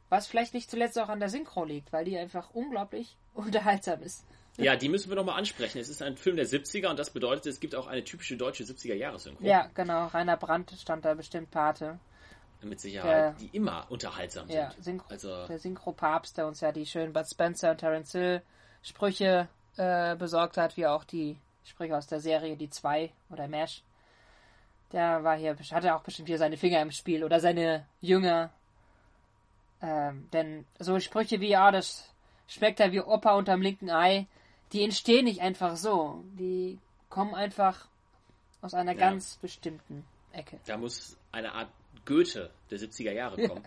[0.10, 4.24] Was vielleicht nicht zuletzt auch an der Synchro liegt, weil die einfach unglaublich unterhaltsam ist.
[4.58, 5.80] Ja, die müssen wir nochmal ansprechen.
[5.80, 8.64] Es ist ein Film der 70er und das bedeutet, es gibt auch eine typische deutsche
[8.64, 9.44] 70er-Jahres-Synchro.
[9.44, 10.06] Ja, genau.
[10.08, 11.98] Rainer Brandt stand da bestimmt Pate.
[12.62, 14.84] Mit Sicherheit, Der- die immer unterhaltsam Ja, sind.
[14.84, 18.42] Synchro, Also, der Synchro-Papst, der uns ja die schönen Bud Spencer und Terence Hill
[18.84, 23.82] Sprüche äh, besorgt hat, wie auch die Sprüche aus der Serie Die Zwei oder Mesh.
[24.94, 28.52] Der war hier, hatte auch bestimmt hier seine Finger im Spiel oder seine Jünger.
[29.82, 32.10] Ähm, denn so Sprüche wie, ja, das
[32.48, 34.28] schmeckt ja wie Opa unterm linken Ei,
[34.72, 36.24] die entstehen nicht einfach so.
[36.40, 36.80] Die
[37.10, 37.88] kommen einfach
[38.62, 39.00] aus einer Ja.
[39.00, 40.60] ganz bestimmten Ecke.
[40.66, 41.70] da muss eine Art
[42.06, 43.64] Goethe der 70er Jahre kommen.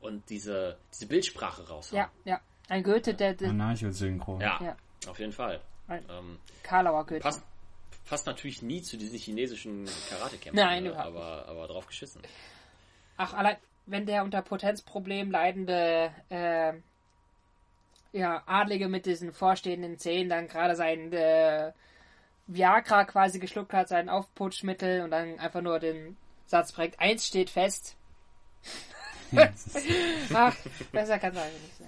[0.00, 1.98] Und diese, diese Bildsprache raushauen.
[2.02, 2.40] Ja, ja.
[2.68, 4.40] Ein Goethe, der, der Anarcho-Synchro.
[4.40, 4.76] Ja, Ja.
[5.08, 5.60] auf jeden Fall.
[5.88, 7.20] Ein- Ähm, Karlauer Goethe.
[7.20, 7.42] passt,
[8.04, 10.64] passt natürlich nie zu diesen chinesischen Karatekämpfen.
[10.64, 10.90] Nein, ne?
[10.90, 12.22] überhaupt aber, aber drauf geschissen.
[13.16, 16.72] Ach, allein, wenn der unter Potenzproblem leidende äh,
[18.12, 21.72] ja, Adlige mit diesen vorstehenden Zähnen dann gerade sein äh,
[22.46, 27.50] Viagra quasi geschluckt hat, sein Aufputschmittel und dann einfach nur den Satz prägt, eins steht
[27.50, 27.96] fest.
[30.34, 30.54] Ach,
[30.92, 31.81] besser kann es eigentlich nicht sein.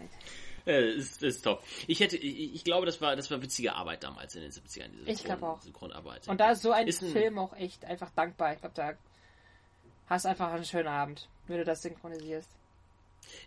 [0.67, 1.63] Äh, ist, ist top.
[1.87, 4.89] Ich hätte, ich, ich glaube, das war, das war witzige Arbeit damals in den 70ern,
[4.99, 5.61] diese Ich glaub auch.
[5.61, 6.27] Synchronarbeit.
[6.29, 8.55] Und da ist so ein Ist ein- Film auch echt einfach dankbar.
[8.55, 8.95] Ich glaube, da
[10.09, 12.49] hast einfach einen schönen Abend, wenn du das synchronisierst.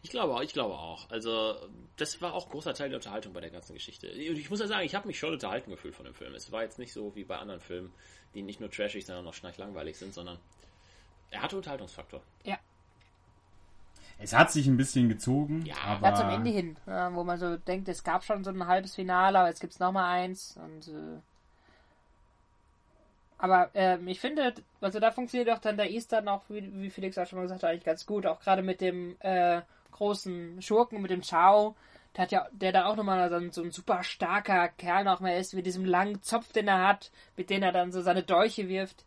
[0.02, 1.10] Ich glaube auch, ich glaube auch.
[1.12, 1.56] Also,
[1.98, 4.08] das war auch ein großer Teil der Unterhaltung bei der ganzen Geschichte.
[4.10, 6.34] Und ich muss ja sagen, ich habe mich schon unterhalten gefühlt von dem Film.
[6.34, 7.94] Es war jetzt nicht so wie bei anderen Filmen,
[8.34, 10.40] die nicht nur trashig, sondern auch schnarchlangweilig sind, sondern
[11.30, 12.22] er hatte Unterhaltungsfaktor.
[12.44, 12.58] Ja.
[14.20, 16.78] Es hat sich ein bisschen gezogen, Ja, aber Ja, zum Ende hin,
[17.14, 19.92] wo man so denkt, es gab schon so ein halbes Finale, aber jetzt gibt's noch
[19.92, 21.20] mal eins und äh,
[23.40, 27.18] aber ähm, ich finde, also da funktioniert auch dann der Easter noch, wie, wie Felix
[27.18, 31.02] auch schon mal gesagt hat, eigentlich ganz gut, auch gerade mit dem äh, großen Schurken,
[31.02, 31.76] mit dem Chao,
[32.16, 35.20] der hat ja, der da auch nochmal so, ein- so ein super starker Kerl noch
[35.20, 38.24] mehr ist, mit diesem langen Zopf, den er hat, mit dem er dann so seine
[38.24, 39.04] Dolche wirft.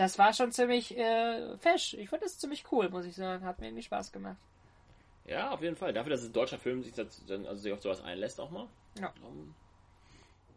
[0.00, 1.92] Das war schon ziemlich äh, fesch.
[1.92, 3.44] Ich fand das ziemlich cool, muss ich sagen.
[3.44, 4.38] Hat mir irgendwie Spaß gemacht.
[5.26, 5.92] Ja, auf jeden Fall.
[5.92, 8.66] Dafür, dass es ein deutscher Film sich, das, also sich auf sowas einlässt auch mal.
[8.98, 9.12] Ja.
[9.22, 9.54] Ähm,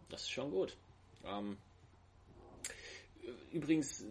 [0.08, 0.78] das ist schon gut.
[1.26, 1.58] Ähm,
[3.52, 4.06] übrigens,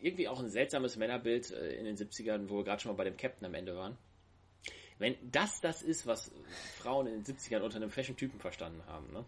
[0.00, 3.04] irgendwie auch ein seltsames Männerbild äh, in den 70ern, wo wir gerade schon mal bei
[3.04, 3.98] dem Captain am Ende waren.
[5.00, 6.30] Wenn das das ist, was
[6.80, 9.24] Frauen in den 70ern unter einem Fashion-Typen verstanden haben, ne?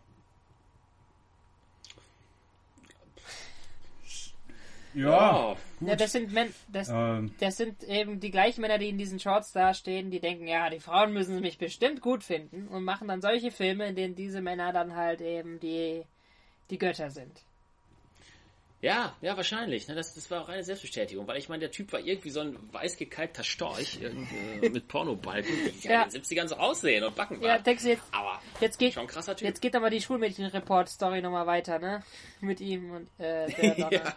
[4.95, 8.99] Ja, Ja, das sind Men das, ähm, das sind eben die gleichen Männer, die in
[8.99, 12.85] diesen Shorts da stehen, die denken, ja, die Frauen müssen mich bestimmt gut finden und
[12.85, 16.03] machen dann solche Filme, in denen diese Männer dann halt eben die,
[16.71, 17.43] die Götter sind.
[18.83, 19.87] Ja, ja, wahrscheinlich.
[19.89, 19.95] Ne?
[19.95, 22.57] Das, das war auch eine Selbstbestätigung, weil ich meine, der Typ war irgendwie so ein
[22.73, 25.93] weiß gekalkter Storch äh, mit Pornobalken, die ja.
[25.93, 26.03] Ja.
[26.05, 27.63] in den 70ern so aussehen und backen Ja, waren.
[27.65, 29.47] denkst du jetzt, Aber jetzt geht, schon ein krasser Typ.
[29.49, 32.03] jetzt geht aber die Schulmädchen-Report-Story nochmal weiter, ne?
[32.41, 34.15] Mit ihm und äh, der ja.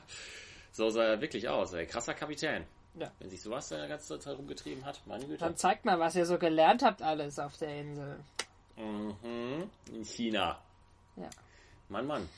[0.73, 1.85] So sah er wirklich aus, ey.
[1.85, 2.65] Krasser Kapitän.
[2.95, 3.11] Ja.
[3.19, 5.37] Wenn sich sowas da ganze Zeit rumgetrieben hat, meine Güte.
[5.39, 8.19] Dann zeigt mal, was ihr so gelernt habt alles auf der Insel.
[8.75, 9.69] Mhm.
[9.93, 10.59] In China.
[11.15, 11.29] Ja.
[11.89, 12.29] Mann, Mann.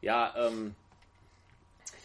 [0.00, 0.74] Ja, ähm,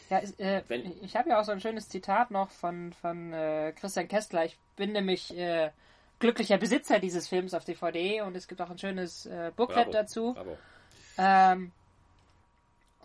[0.09, 3.73] Ja, äh, Wenn- ich habe ja auch so ein schönes Zitat noch von, von äh,
[3.79, 4.45] Christian Kessler.
[4.45, 5.71] Ich bin nämlich äh,
[6.19, 9.91] glücklicher Besitzer dieses Films auf DVD und es gibt auch ein schönes äh, Booklet bravo.
[9.91, 10.33] dazu.
[10.33, 10.57] Bravo.
[11.17, 11.71] Ähm,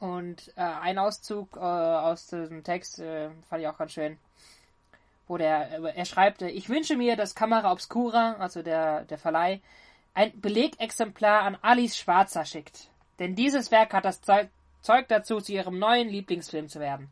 [0.02, 4.18] und äh, ein Auszug äh, aus diesem Text äh, fand ich auch ganz schön,
[5.28, 9.18] wo der äh, er schreibt: äh, Ich wünsche mir, dass Kamera Obscura, also der der
[9.18, 9.60] Verleih,
[10.12, 12.88] ein Belegexemplar an Alice Schwarzer schickt,
[13.20, 14.48] denn dieses Werk hat das Zeug,
[14.80, 17.08] Zeug dazu, zu ihrem neuen Lieblingsfilm zu werden.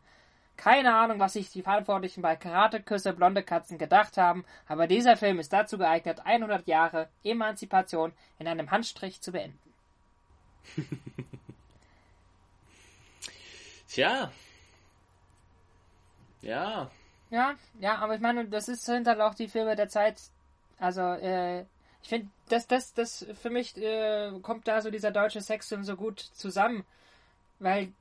[0.57, 5.39] Keine Ahnung, was sich die Verantwortlichen bei Karateküsse Blonde Katzen gedacht haben, aber dieser Film
[5.39, 9.61] ist dazu geeignet, 100 Jahre Emanzipation in einem Handstrich zu beenden.
[14.01, 14.33] Tja.
[16.41, 16.91] Ja.
[17.29, 20.23] Ja, ja, aber ich meine, das ist, sind halt auch die Filme der Zeit.
[20.79, 21.61] Also, äh,
[22.03, 25.97] ich finde, das, das, das für mich äh, kommt da so dieser deutsche Sexfilm so
[25.97, 26.87] gut zusammen,
[27.59, 27.93] weil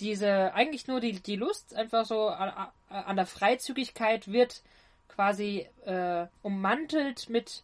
[0.00, 4.62] diese eigentlich nur die, die Lust einfach so an, an der Freizügigkeit wird
[5.10, 7.62] quasi äh, ummantelt mit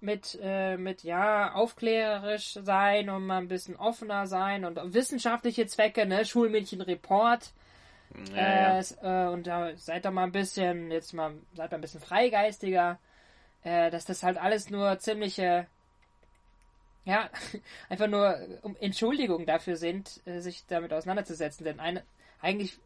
[0.00, 6.06] mit äh, mit ja aufklärerisch sein und mal ein bisschen offener sein und wissenschaftliche Zwecke,
[6.06, 7.52] ne Schulmädchenreport
[8.36, 8.74] Ja, ja.
[8.74, 11.80] äh, s- äh, und da seid doch mal ein bisschen, jetzt mal, seid mal ein
[11.82, 12.98] bisschen freigeistiger,
[13.64, 15.66] äh, dass das halt alles nur ziemliche,
[17.04, 17.30] ja,
[17.88, 21.64] einfach nur um Entschuldigung dafür sind, äh, sich damit auseinanderzusetzen.
[21.64, 22.02] Denn eine,
[22.40, 22.78] eigentlich,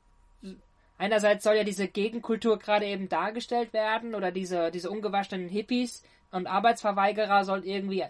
[0.98, 6.46] einerseits soll ja diese Gegenkultur gerade eben dargestellt werden oder diese, diese ungewaschenen Hippies und
[6.46, 8.04] Arbeitsverweigerer soll irgendwie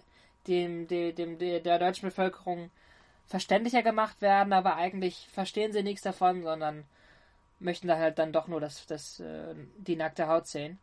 [0.46, 2.70] dem, dem, dem, der deutschen Bevölkerung
[3.26, 6.84] verständlicher gemacht werden, aber eigentlich verstehen sie nichts davon, sondern
[7.60, 10.78] möchten da halt dann doch nur das, das, äh, die nackte Haut sehen.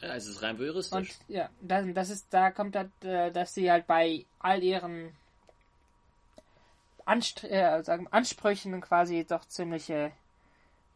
[0.00, 0.96] ja, es ist rein voyeuristisch.
[0.96, 5.12] Und ja, das, das ist, da kommt halt, dass sie halt bei all ihren
[7.04, 10.12] Anstr äh, sagen, Ansprüchen quasi doch ziemliche,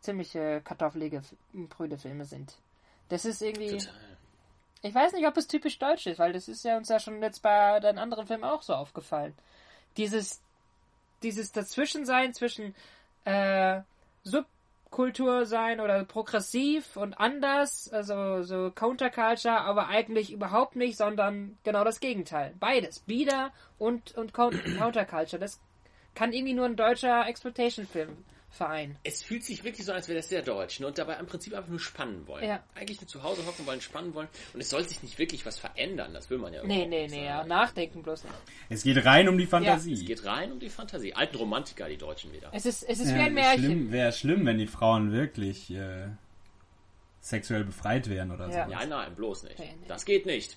[0.00, 1.22] ziemliche kartoffelige,
[1.70, 2.56] prüde Filme sind.
[3.08, 4.13] Das ist irgendwie, Total.
[4.84, 7.22] Ich weiß nicht, ob es typisch deutsch ist, weil das ist ja uns ja schon
[7.22, 9.34] jetzt bei den anderen Filmen auch so aufgefallen.
[9.96, 10.42] Dieses,
[11.22, 12.74] dieses Dazwischensein zwischen
[13.24, 13.80] äh,
[14.24, 21.82] Subkultur sein oder progressiv und anders, also so Counterculture, aber eigentlich überhaupt nicht, sondern genau
[21.82, 22.52] das Gegenteil.
[22.60, 25.40] Beides, Bieder und, und Coun- Counterculture.
[25.40, 25.60] Das
[26.14, 28.22] kann irgendwie nur ein deutscher Exploitation-Film
[28.54, 28.96] vereinen.
[29.02, 30.86] Es fühlt sich wirklich so an, als wäre das sehr deutsch ne?
[30.86, 32.44] und dabei im Prinzip einfach nur spannen wollen.
[32.48, 32.62] Ja.
[32.74, 34.28] Eigentlich nur zu Hause hocken wollen, spannen wollen.
[34.52, 37.24] Und es soll sich nicht wirklich was verändern, das will man ja Nee, nee, nee,
[37.26, 38.34] ja, nachdenken bloß nicht.
[38.70, 39.92] es geht rein um die Fantasie.
[39.94, 41.14] Es geht rein um die Fantasie.
[41.14, 42.50] Alten Romantiker, die Deutschen wieder.
[42.52, 43.92] Es ist, es ist wie Ja, ein Märchen.
[43.92, 46.06] Wäre schlimm, wenn die Frauen wirklich äh,
[47.20, 48.66] sexuell befreit wären oder Ja.
[48.66, 48.72] so.
[48.72, 49.58] Ja, nein, bloß nicht.
[49.58, 49.86] Nee, nee.
[49.88, 50.56] Das geht nicht.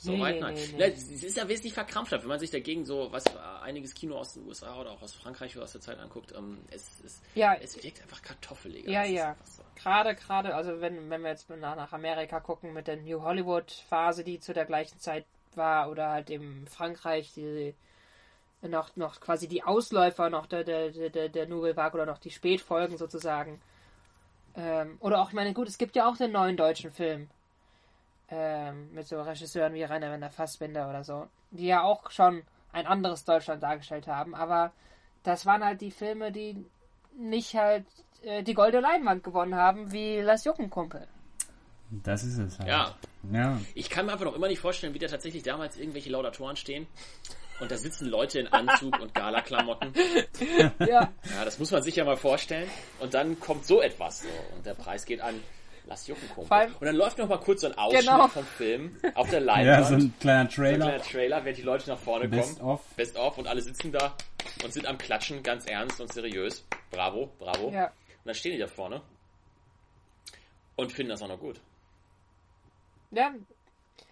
[0.00, 0.54] So Nee, weit, nee, nein.
[0.54, 0.74] nee, nee.
[0.78, 3.24] Na, Es ist ja wesentlich verkrampfter, wenn man sich dagegen so, was
[3.62, 6.32] einiges Kino aus den USA oder auch aus Frankreich oder aus der Zeit anguckt.
[6.36, 8.88] Ähm, es, es, Ja, es wirkt einfach kartoffeliger.
[8.90, 9.36] Ja, ja.
[9.44, 9.62] so.
[9.74, 13.72] Gerade, gerade, also wenn, wenn wir jetzt nach, nach Amerika gucken mit der New Hollywood
[13.88, 15.26] Phase, die zu der gleichen Zeit
[15.56, 17.74] war, oder halt eben Frankreich, die
[18.62, 22.18] noch, noch quasi die Ausläufer noch der, der, der, der, der Nouvelle Vague oder noch
[22.18, 23.60] die Spätfolgen sozusagen.
[24.54, 27.28] Ähm, oder auch, ich meine, gut, es gibt ja auch den neuen deutschen Film.
[28.30, 32.86] Ähm, mit so Regisseuren wie Rainer Werner Fassbinder oder so, die ja auch schon ein
[32.86, 34.72] anderes Deutschland dargestellt haben, aber
[35.22, 36.66] das waren halt die Filme, die
[37.16, 37.86] nicht halt
[38.22, 41.08] äh, die goldene Leinwand gewonnen haben, wie Lass Juckenkumpel.
[41.90, 42.68] Das ist es halt.
[42.68, 42.94] Ja,
[43.32, 43.58] Ja.
[43.74, 46.86] ich kann mir einfach noch immer nicht vorstellen, wie da tatsächlich damals irgendwelche Laudatoren stehen.
[47.60, 49.92] Und da sitzen Leute in Anzug und Galaklamotten.
[50.78, 52.68] Ja, Ja, das muss man sich ja mal vorstellen.
[53.00, 54.28] Und dann kommt so etwas so.
[54.54, 55.34] Und der Preis geht an
[55.88, 56.52] Lass Jucken Kumpel.
[56.56, 58.28] allem- Und dann läuft noch mal kurz so ein Ausschnitt Genau.
[58.28, 59.86] vom Film auf der Ja, Leinwand.
[59.86, 60.78] so ein kleiner So ein Trailer.
[60.86, 62.70] kleiner Trailer, während die Leute nach vorne Best kommen.
[62.72, 62.82] of.
[62.94, 63.38] Best of.
[63.38, 64.14] Und alle sitzen da
[64.62, 66.64] und sind am Klatschen, ganz ernst und seriös.
[66.90, 67.70] Bravo, bravo.
[67.70, 67.86] ja.
[67.86, 67.92] Und
[68.26, 69.00] dann stehen die da vorne
[70.76, 71.60] und finden das auch noch gut.
[73.10, 73.34] ja.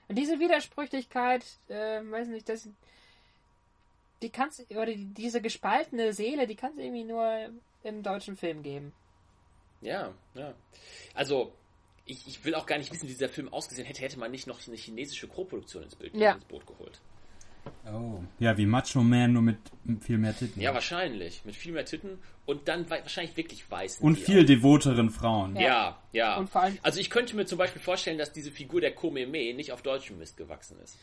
[0.08, 2.68] Und diese Widersprüchlichkeit, äh, weiß nicht, das,
[4.22, 7.50] die kannst oder die, diese gespaltene Seele, die kannst irgendwie nur
[7.82, 8.92] im deutschen Film geben.
[9.80, 10.54] Ja, ja.
[11.12, 11.52] Also,
[12.06, 14.46] ich, ich will auch gar nicht wissen, wie dieser Film ausgesehen hätte, hätte man nicht
[14.46, 16.32] noch eine chinesische Co-Produktion ins, Bild, Ja.
[16.32, 17.00] ins Boot geholt.
[17.92, 18.20] Oh.
[18.38, 19.58] Ja, wie Macho Man, nur mit
[20.00, 20.60] viel mehr Titten.
[20.62, 21.44] Ja, wahrscheinlich.
[21.44, 24.04] Mit viel mehr Titten und dann wahrscheinlich wirklich weißen.
[24.06, 24.46] Und viel auch.
[24.46, 25.56] devoteren Frauen.
[25.56, 26.36] Ja, ja.
[26.36, 29.52] Und vor allem- also ich könnte mir zum Beispiel vorstellen, dass diese Figur der Komeme
[29.54, 30.96] nicht auf deutschem Mist gewachsen ist.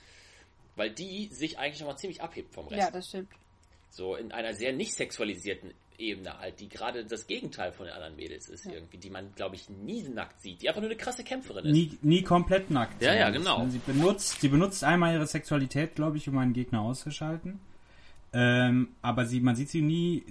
[0.77, 2.79] Weil die sich eigentlich nochmal ziemlich abhebt vom Rest.
[2.81, 3.29] Ja, das stimmt.
[3.95, 8.15] So in einer sehr nicht sexualisierten Ebene halt, die gerade das Gegenteil von den anderen
[8.15, 11.23] Mädels ist irgendwie, die man, glaube ich, nie nackt sieht, die einfach nur eine krasse
[11.23, 11.71] Kämpferin ist.
[11.71, 13.01] Nie, nie komplett nackt.
[13.01, 13.67] Ja, ja, genau.
[13.69, 17.59] Sie benutzt, sie benutzt einmal ihre Sexualität, glaube ich, um einen Gegner auszuschalten.
[18.33, 20.25] Ähm, aber sie, man sieht sie nie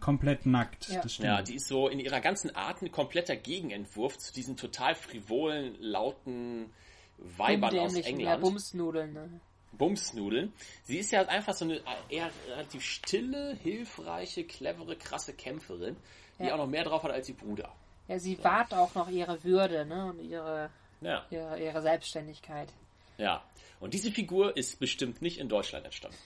[0.00, 0.88] komplett nackt.
[0.88, 1.02] Ja.
[1.02, 1.26] Das stimmt.
[1.26, 5.76] Ja, die ist so in ihrer ganzen Art ein kompletter Gegenentwurf zu diesen total frivolen,
[5.80, 6.70] lauten
[7.18, 8.42] Weibern aus Umdämlichen, Ja, England.
[8.42, 9.12] Bumsnudeln.
[9.12, 9.40] Ne?
[9.76, 10.52] Bumsnudeln.
[10.84, 15.96] Sie ist ja einfach so eine eher relativ stille, hilfreiche, clevere, krasse Kämpferin,
[16.38, 16.54] die Ja.
[16.54, 17.72] auch noch mehr drauf hat als ihr Bruder.
[18.08, 20.06] Ja, sie wahrt auch noch ihre Würde ne?
[20.06, 20.70] und ihre,
[21.00, 22.68] Ja, ihre, ihre Selbstständigkeit.
[23.18, 23.42] ja.
[23.80, 26.16] Und diese Figur ist bestimmt nicht in Deutschland entstanden.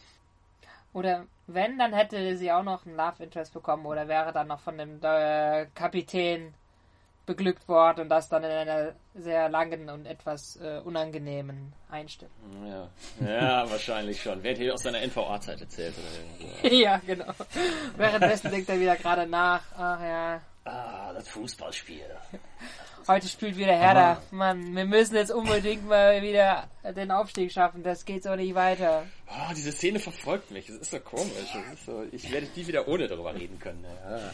[0.92, 4.60] Oder wenn, dann hätte sie auch noch einen Love Interest bekommen oder wäre dann noch
[4.60, 6.54] von dem äh, Kapitän
[7.28, 12.32] beglückt worden und das dann in einer sehr langen und etwas äh, unangenehmen Einstellung.
[12.66, 12.88] Ja,
[13.24, 14.42] ja wahrscheinlich schon.
[14.42, 16.76] Wer hat hier aus seiner NVA-Zeit erzählt oder irgendwo?
[16.82, 17.32] ja, genau.
[17.96, 22.04] Währenddessen denkt er wieder gerade nach, ach ja, Ah, das Fußballspiel.
[23.06, 24.20] heute spielt wieder Hertha.
[24.30, 29.04] Mann, wir müssen jetzt unbedingt mal wieder den Aufstieg schaffen, das geht so nicht weiter.
[29.28, 30.66] Oh, diese Szene verfolgt mich.
[30.66, 31.32] Das ist so komisch.
[31.54, 33.82] Das ist so, ich werde nie wieder ohne darüber reden können.
[33.84, 34.30] Ja.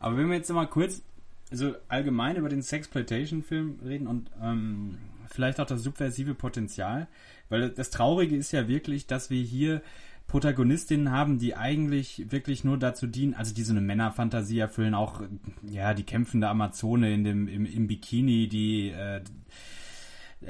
[0.00, 1.02] Aber wenn wir jetzt mal kurz
[1.50, 7.08] so allgemein über den Sexploitation-Film reden und ähm, vielleicht auch das subversive Potenzial,
[7.48, 9.82] weil das Traurige ist ja wirklich, dass wir hier
[10.30, 15.22] Protagonistinnen haben, die eigentlich wirklich nur dazu dienen, also die so eine Männerfantasie erfüllen, auch
[15.62, 19.22] ja die kämpfende Amazone in dem im, im Bikini, die äh,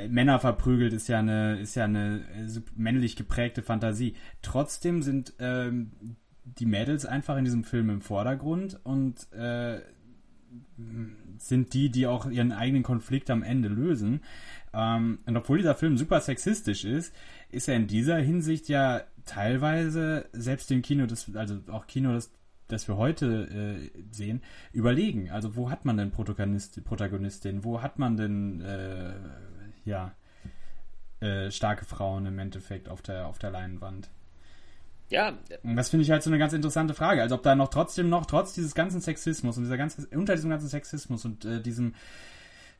[0.07, 4.17] Männer verprügelt, ist ja eine ist ja eine äh, männlich geprägte Fantasie.
[4.43, 5.93] Trotzdem sind ähm,
[6.45, 9.81] die Mädels einfach in diesem Film im Vordergrund und äh,
[11.39, 14.23] sind die, die auch ihren eigenen Konflikt am Ende lösen.
[14.73, 17.15] Ähm, und obwohl dieser Film super sexistisch ist,
[17.51, 22.33] ist er in dieser Hinsicht ja teilweise selbst dem Kino, das, also auch Kino, das,
[22.69, 24.43] das wir heute äh, sehen,
[24.73, 25.31] überlegen.
[25.31, 27.65] Also wo hat man denn Protagonist, Protagonistin?
[27.65, 29.15] Wo hat man denn äh,
[29.85, 30.15] ja
[31.21, 34.11] äh, starke Frauen im Endeffekt auf der auf der Leinwand?
[35.11, 37.21] Ja, Und das finde ich halt so eine ganz interessante Frage.
[37.21, 40.51] Also ob da noch trotzdem noch, trotz dieses ganzen Sexismus und dieser ganzen, unter diesem
[40.51, 41.97] ganzen Sexismus und äh, diesem,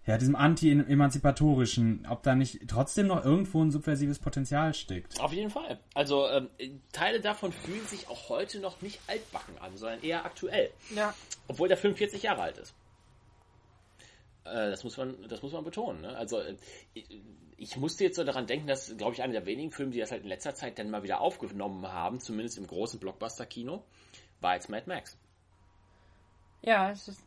[0.07, 5.21] ja, diesem anti-emanzipatorischen, ob da nicht trotzdem noch irgendwo ein subversives Potenzial steckt.
[5.21, 5.81] auf jeden Fall.
[5.95, 6.49] Also ähm,
[6.93, 10.71] Teile davon fühlen sich auch heute noch nicht altbacken an, sondern eher aktuell.
[10.95, 11.13] Ja,
[11.49, 12.75] Obwohl der Film 40 Jahre alt ist.
[14.45, 16.03] Äh, das muss man, das muss man betonen.
[16.03, 16.17] Ne?
[16.17, 16.55] Also äh,
[17.61, 20.11] ich, musste jetzt so daran denken, dass, glaube ich, einer der wenigen Filme, die das
[20.11, 23.85] halt in letzter Zeit dann mal wieder aufgenommen haben, zumindest im großen Blockbuster-Kino,
[24.41, 25.17] war jetzt Mad Max.
[26.63, 27.23] ja, es ist.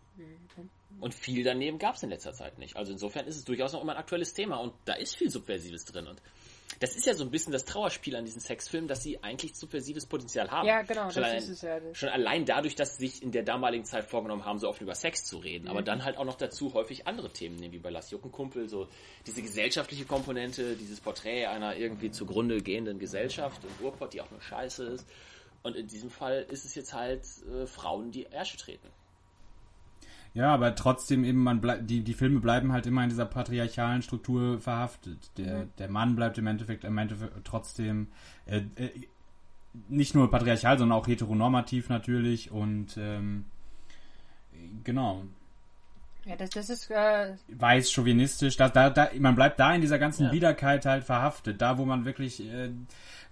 [1.00, 2.76] Und viel daneben gab es in letzter Zeit nicht.
[2.76, 5.86] Also insofern ist es durchaus noch immer ein aktuelles Thema und da ist viel Subversives
[5.86, 6.08] drin.
[6.08, 6.22] Und
[6.80, 10.06] das ist ja so ein bisschen das Trauerspiel an diesen Sexfilmen, dass sie eigentlich subversives
[10.06, 10.68] Potenzial haben.
[10.68, 11.80] Ja, genau, schon das allein, ist es ja.
[11.94, 14.96] Schon allein dadurch, dass sie sich in der damaligen Zeit vorgenommen haben, so oft über
[14.96, 15.68] Sex zu reden.
[15.68, 18.88] Aber dann halt auch noch dazu häufig andere Themen nehmen, wie bei Lass Juckenkumpel, so
[19.26, 24.42] diese gesellschaftliche Komponente, dieses Porträt einer irgendwie zugrunde gehenden Gesellschaft und Ruhrpott, die auch nur
[24.42, 25.08] scheiße ist.
[25.64, 27.22] Und in diesem Fall ist es jetzt halt
[27.52, 28.88] äh, Frauen, die Ärsche treten.
[30.34, 34.02] Ja, aber trotzdem eben, man bleib, die, die Filme bleiben halt immer in dieser patriarchalen
[34.02, 35.30] Struktur verhaftet.
[35.38, 38.08] Der, der Mann bleibt im Endeffekt, im Endeffekt trotzdem
[38.48, 38.90] äh, äh,
[39.90, 43.46] nicht nur patriarchal, sondern auch heteronormativ natürlich und ähm,
[44.84, 45.24] genau.
[46.26, 46.90] Ja, das, das ist.
[46.90, 50.30] Äh, Weiß, chauvinistisch, da, da, da, man bleibt da in dieser ganzen Ja.
[50.32, 52.72] Biederkeit halt verhaftet, da wo man wirklich, äh,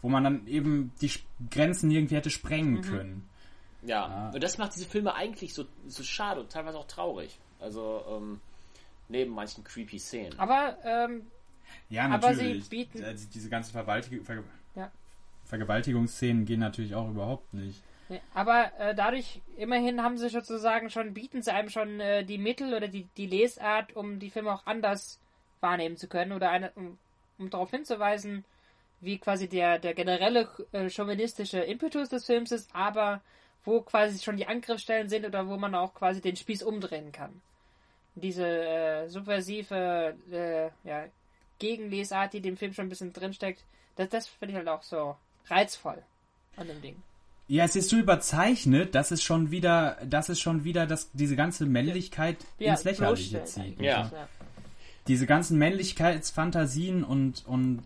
[0.02, 1.12] wo man dann eben die
[1.50, 3.30] Grenzen irgendwie hätte sprengen können.
[3.84, 4.32] Ja, Ah.
[4.34, 7.40] und das macht diese Filme eigentlich so, so schade und teilweise auch traurig.
[7.60, 8.40] Also, ähm,
[9.10, 10.38] neben manchen creepy Szenen.
[10.40, 11.28] aber ähm,
[11.90, 12.70] Ja, Aber sie natürlich.
[12.70, 14.44] bieten- Also diese ganzen Verwaltig Ver
[14.76, 14.92] Ja.
[15.46, 17.82] Vergewaltigungsszenen gehen natürlich auch überhaupt nicht.
[18.34, 22.74] Aber äh, dadurch, immerhin haben sie sozusagen schon, bieten sie einem schon äh, die Mittel
[22.74, 25.20] oder die, die Lesart, um die Filme auch anders
[25.62, 26.98] wahrnehmen zu können oder eine, um,
[27.38, 28.44] um darauf hinzuweisen,
[29.00, 33.22] wie quasi der, der generelle äh, chauvinistische Impetus des Films ist, aber
[33.64, 37.42] wo quasi schon die Angriffsstellen sind oder wo man auch quasi den Spieß umdrehen kann.
[38.16, 41.06] Diese äh, subversive äh, ja,
[41.60, 43.64] Gegenlesart, die in dem Film schon ein bisschen drinsteckt,
[43.96, 45.16] das, das finde ich halt auch so
[45.48, 46.02] reizvoll
[46.58, 47.02] an dem Ding.
[47.48, 51.36] Ja, es ist so überzeichnet, dass es schon wieder, dass es schon wieder das, diese
[51.36, 53.64] ganze Männlichkeit ins Lächerliche zieht.
[53.64, 53.88] eigentlich.
[53.88, 54.10] Ja.
[55.08, 57.84] Diese ganzen Männlichkeitsfantasien und, und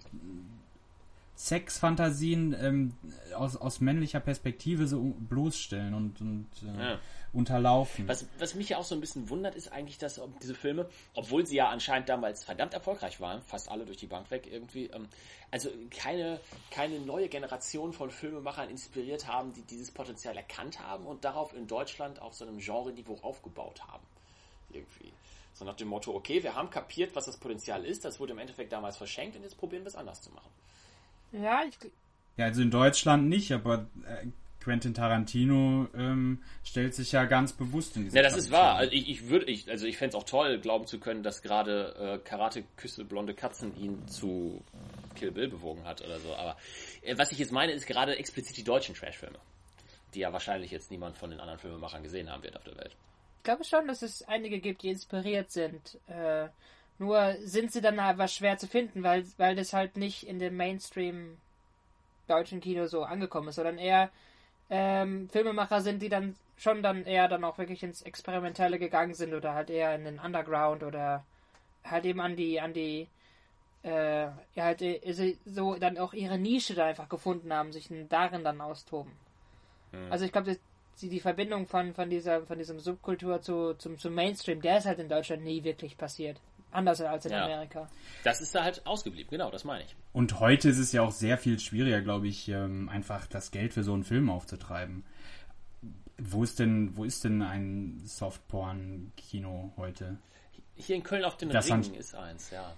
[1.38, 2.93] Sexfantasien ähm,
[3.36, 6.99] aus, aus männlicher Perspektive so bloßstellen und, und äh, Ja.
[7.33, 8.07] unterlaufen.
[8.07, 11.45] Was, was mich ja auch so ein bisschen wundert, ist eigentlich, dass diese Filme, obwohl
[11.45, 15.07] sie ja anscheinend damals verdammt erfolgreich waren, fast alle durch die Bank weg irgendwie, ähm,
[15.51, 16.39] also keine,
[16.71, 21.67] keine neue Generation von Filmemachern inspiriert haben, die dieses Potenzial erkannt haben und darauf in
[21.67, 24.03] Deutschland auf so einem Genre-Niveau aufgebaut haben.
[24.71, 25.11] Irgendwie.
[25.53, 28.39] So nach dem Motto, okay, wir haben kapiert, was das Potenzial ist, das wurde im
[28.39, 30.49] Endeffekt damals verschenkt und jetzt probieren wir es anders zu machen.
[31.32, 31.78] Ja, ich,
[32.38, 34.28] Ja, also in Deutschland nicht, aber äh,
[34.63, 38.61] Quentin Tarantino ähm, stellt sich ja ganz bewusst in diese Ja, das ist Tradition.
[38.61, 38.76] wahr.
[38.78, 41.41] Also ich, ich würde, ich, also ich fände es auch toll, glauben zu können, dass
[41.43, 44.63] gerade äh, Karate Küsse blonde Katzen ihn zu
[45.15, 46.34] Kill Bill bewogen hat oder so.
[46.36, 46.57] Aber
[47.03, 49.38] äh, was ich jetzt meine, ist gerade explizit die deutschen Trashfilme,
[50.15, 52.95] die ja wahrscheinlich jetzt niemand von den anderen Filmemachern gesehen haben wird auf der Welt.
[53.38, 55.99] ich glaube schon, dass es einige gibt, die inspiriert sind.
[56.07, 56.47] Äh,
[56.97, 60.55] nur sind sie dann aber schwer zu finden, weil, weil das halt nicht in dem
[60.55, 61.37] Mainstream
[62.27, 64.09] deutschen Kino so angekommen ist, sondern eher
[64.69, 69.33] ähm, Filmemacher sind, die dann schon dann eher dann auch wirklich ins Experimentelle gegangen sind
[69.33, 71.25] oder halt eher in den Underground oder
[71.83, 73.07] halt eben an die, an die,
[73.83, 78.43] äh, ja halt äh, so dann auch ihre Nische da einfach gefunden haben, sich darin
[78.43, 79.11] dann austoben.
[80.09, 80.57] Also ich glaube,
[81.01, 84.85] die, die Verbindung von, von dieser, von diesem Subkultur zu, zum, zum Mainstream, der ist
[84.85, 86.39] halt in Deutschland nie wirklich passiert.
[86.76, 87.45] Anders als in Ja.
[87.45, 87.88] Amerika.
[88.23, 89.95] Das ist da halt ausgeblieben, genau, das meine ich.
[90.13, 93.73] Und heute ist es ja auch sehr viel schwieriger, glaube ich, ähm, einfach das Geld
[93.73, 95.03] für so einen Film aufzutreiben.
[96.17, 100.17] Wo ist denn, wo ist denn ein Softporn-Kino heute?
[100.76, 102.73] Hier in Köln auf den Das Ringen ist eins, ja.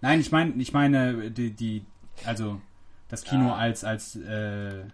[0.00, 1.84] Nein, ich meine, ich meine, die, die,
[2.24, 2.60] also
[3.08, 3.58] das Kino Ah.
[3.58, 4.86] als, als äh, Ja,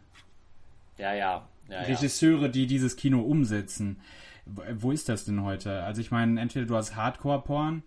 [0.99, 1.81] ja, ja, ja.
[1.83, 4.01] Regisseure, die dieses Kino umsetzen.
[4.47, 5.83] Wo, wo ist das denn heute?
[5.83, 7.83] Also ich meine, entweder du hast Hardcore-Porn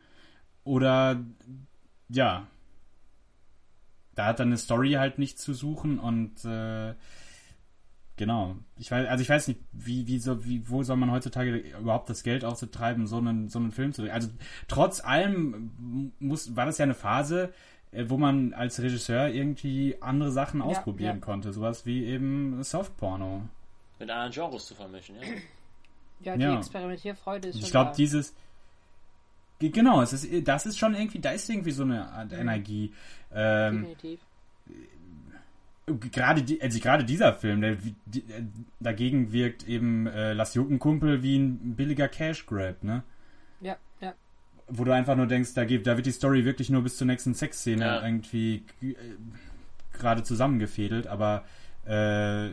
[0.64, 1.24] oder
[2.10, 2.48] ja,
[4.16, 6.94] da hat dann eine Story halt nichts zu suchen und äh,
[8.16, 8.56] genau.
[8.78, 12.10] Ich weiß, also ich weiß nicht, wie, wie, so, wie, wo soll man heutzutage überhaupt
[12.10, 14.12] das Geld aufzutreiben, so einen, so einen Film zu drehen.
[14.12, 14.30] Also
[14.68, 17.54] trotz allem muss, war das ja eine Phase,
[17.92, 21.26] äh, wo man als Regisseur irgendwie andere Sachen ausprobieren ja.
[21.26, 21.54] konnte.
[21.54, 23.48] Sowas wie eben Softporno.
[24.00, 25.28] Mit anderen Genres zu vermischen, ja.
[26.22, 26.58] Ja, die Ja.
[26.58, 28.34] Experimentierfrei ist schon Ich glaube, dieses.
[29.64, 32.94] Ge- Genau, es ist, das ist schon irgendwie, da ist irgendwie so eine Art Energie.
[33.34, 34.20] Ähm, Definitiv.
[36.12, 38.44] gerade die, also gerade dieser Film, der die, äh,
[38.80, 43.04] dagegen wirkt eben äh, Lass Juckenkumpel wie ein billiger Cash Grab, ne?
[43.62, 44.14] Ja, ja.
[44.68, 47.08] Wo du einfach nur denkst, da, geht, da wird die Story wirklich nur bis zur
[47.08, 48.06] nächsten Sexszene Ja.
[48.06, 48.96] irgendwie äh,
[49.94, 51.44] gerade zusammengefädelt, aber
[51.86, 52.50] äh,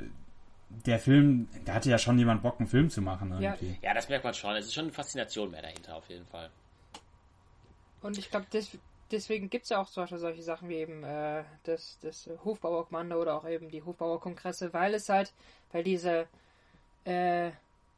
[0.86, 3.54] der Film, da hatte ja schon jemand Bock, einen Film zu machen Ja.
[3.54, 3.76] irgendwie.
[3.82, 4.54] Ja, das merkt man schon.
[4.56, 6.48] Es ist schon eine Faszination mehr dahinter, auf jeden Fall.
[8.02, 8.78] Und ich glaube, des,
[9.10, 13.34] deswegen gibt es ja auch solche, solche Sachen wie eben äh, das, das Hofbauerkommando oder
[13.36, 15.32] auch eben die Hofbauerkongresse, weil es halt,
[15.72, 16.26] weil diese,
[17.04, 17.48] äh,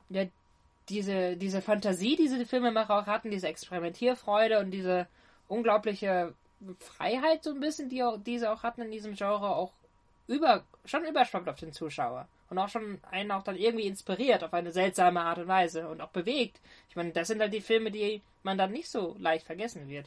[0.09, 0.27] ja,
[0.89, 5.07] diese, diese Fantasie, die diese Filmemacher auch hatten, diese Experimentierfreude und diese
[5.49, 6.35] unglaubliche
[6.79, 9.73] Freiheit so ein bisschen, die, auch, die sie auch hatten in diesem Genre, auch
[10.27, 12.29] über, schon überschwappt auf den Zuschauer.
[12.53, 16.03] Und auch schon einen auch dann irgendwie inspiriert auf eine seltsame Art und Weise und
[16.03, 16.61] auch bewegt.
[16.91, 20.07] Ich meine, das sind halt die Filme, die man dann nicht so leicht vergessen wird.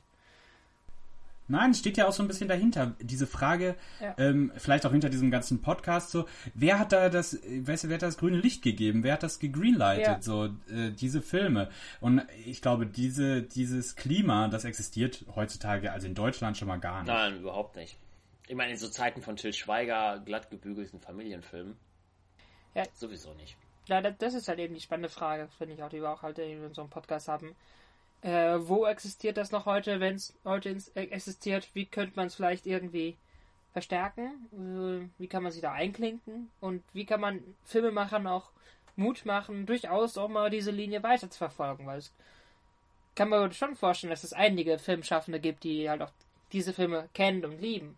[1.47, 2.93] Nein, es steht ja auch so ein bisschen dahinter.
[2.99, 4.13] Diese Frage, Ja.
[4.19, 7.95] ähm, vielleicht auch hinter diesem ganzen Podcast, so, wer hat da das, weißt du, wer
[7.95, 9.01] hat das grüne Licht gegeben?
[9.01, 10.05] Wer hat das gegreenlightet?
[10.05, 10.21] Ja.
[10.21, 11.71] So, äh, diese Filme.
[11.99, 16.99] Und ich glaube, diese, dieses Klima, das existiert heutzutage, also in Deutschland schon mal gar
[17.01, 17.07] nicht.
[17.07, 17.97] Nein, überhaupt nicht.
[18.47, 21.75] Ich meine, in so Zeiten von Till Schweiger, glatt gebügelten Familienfilmen.
[22.75, 22.83] Ja.
[22.93, 23.57] Sowieso nicht.
[23.87, 26.39] Ja, das, ist halt eben die spannende Frage, finde ich auch, die wir auch halt
[26.39, 27.55] in unserem Podcast haben.
[28.21, 31.69] Äh, wo existiert das noch heute, wenn es heute äh, existiert?
[31.73, 33.15] Wie könnte man es vielleicht irgendwie
[33.73, 34.49] verstärken?
[34.51, 36.49] Äh, wie kann man sich da einklinken?
[36.59, 38.49] Und wie kann man Filmemachern auch
[38.95, 41.85] Mut machen, durchaus auch mal diese Linie weiter zu verfolgen?
[41.85, 42.11] Weil es
[43.13, 46.11] kann man schon vorstellen, dass es einige Filmschaffende gibt, die halt auch
[46.51, 47.97] diese Filme kennen und lieben.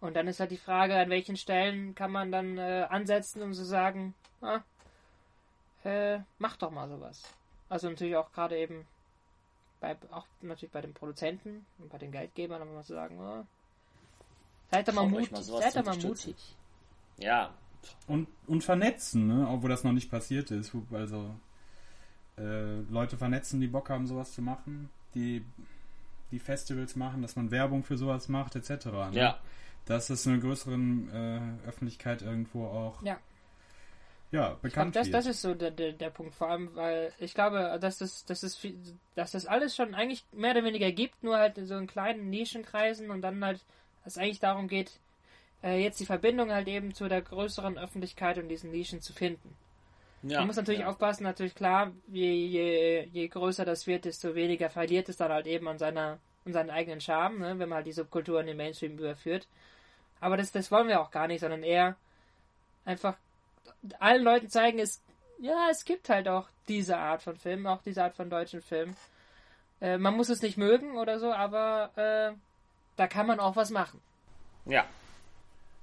[0.00, 3.52] Und dann ist halt die Frage, an welchen Stellen kann man dann äh, ansetzen, um
[3.52, 4.60] zu sagen, ah,
[5.84, 7.22] äh, mach doch mal sowas.
[7.68, 8.86] Also natürlich auch gerade eben
[9.80, 13.46] bei, auch natürlich bei den Produzenten und bei den Geldgebern, aber mal zu sagen, ah,
[14.70, 16.36] seid doch mal mutig, mal seid doch mal mutig.
[17.18, 17.54] Ja,
[18.06, 19.48] Und, und vernetzen, ne?
[19.48, 20.72] obwohl das noch nicht passiert ist.
[20.92, 21.34] Also
[22.36, 25.44] äh, Leute vernetzen, die Bock haben, sowas zu machen, die
[26.30, 28.86] die Festivals machen, dass man Werbung für sowas macht, etc.
[28.86, 29.10] Ne?
[29.12, 29.38] ja.
[29.86, 33.18] Dass es einer größeren äh, Öffentlichkeit irgendwo auch Ja.
[34.30, 35.14] ja, Ich glaube, bekannt das, wird.
[35.14, 38.42] das ist so der, der, der Punkt, vor allem, weil ich glaube, dass das, das
[38.42, 38.76] ist viel,
[39.14, 42.30] dass das alles schon eigentlich mehr oder weniger gibt, nur halt in so in kleinen
[42.30, 43.60] Nischenkreisen und dann halt,
[44.04, 44.92] dass es eigentlich darum geht,
[45.62, 49.54] äh, jetzt die Verbindung halt eben zu der größeren Öffentlichkeit und diesen Nischen zu finden.
[50.22, 50.38] ja.
[50.38, 50.88] Man muss natürlich ja.
[50.88, 55.46] aufpassen, natürlich klar, je, je, je größer das wird, desto weniger verliert es dann halt
[55.46, 58.56] eben an seiner an seinen eigenen Charme, ne, wenn man halt die Subkultur in den
[58.56, 59.48] Mainstream überführt.
[60.24, 61.96] Aber das, das wollen wir auch gar nicht, sondern eher
[62.86, 63.14] einfach
[63.98, 65.02] allen Leuten zeigen, es,
[65.38, 68.96] ja, es gibt halt auch diese Art von Film, auch diese Art von deutschen Film.
[69.82, 72.34] Äh, man muss es nicht mögen oder so, aber äh,
[72.96, 74.00] da kann man auch was machen.
[74.64, 74.86] Ja.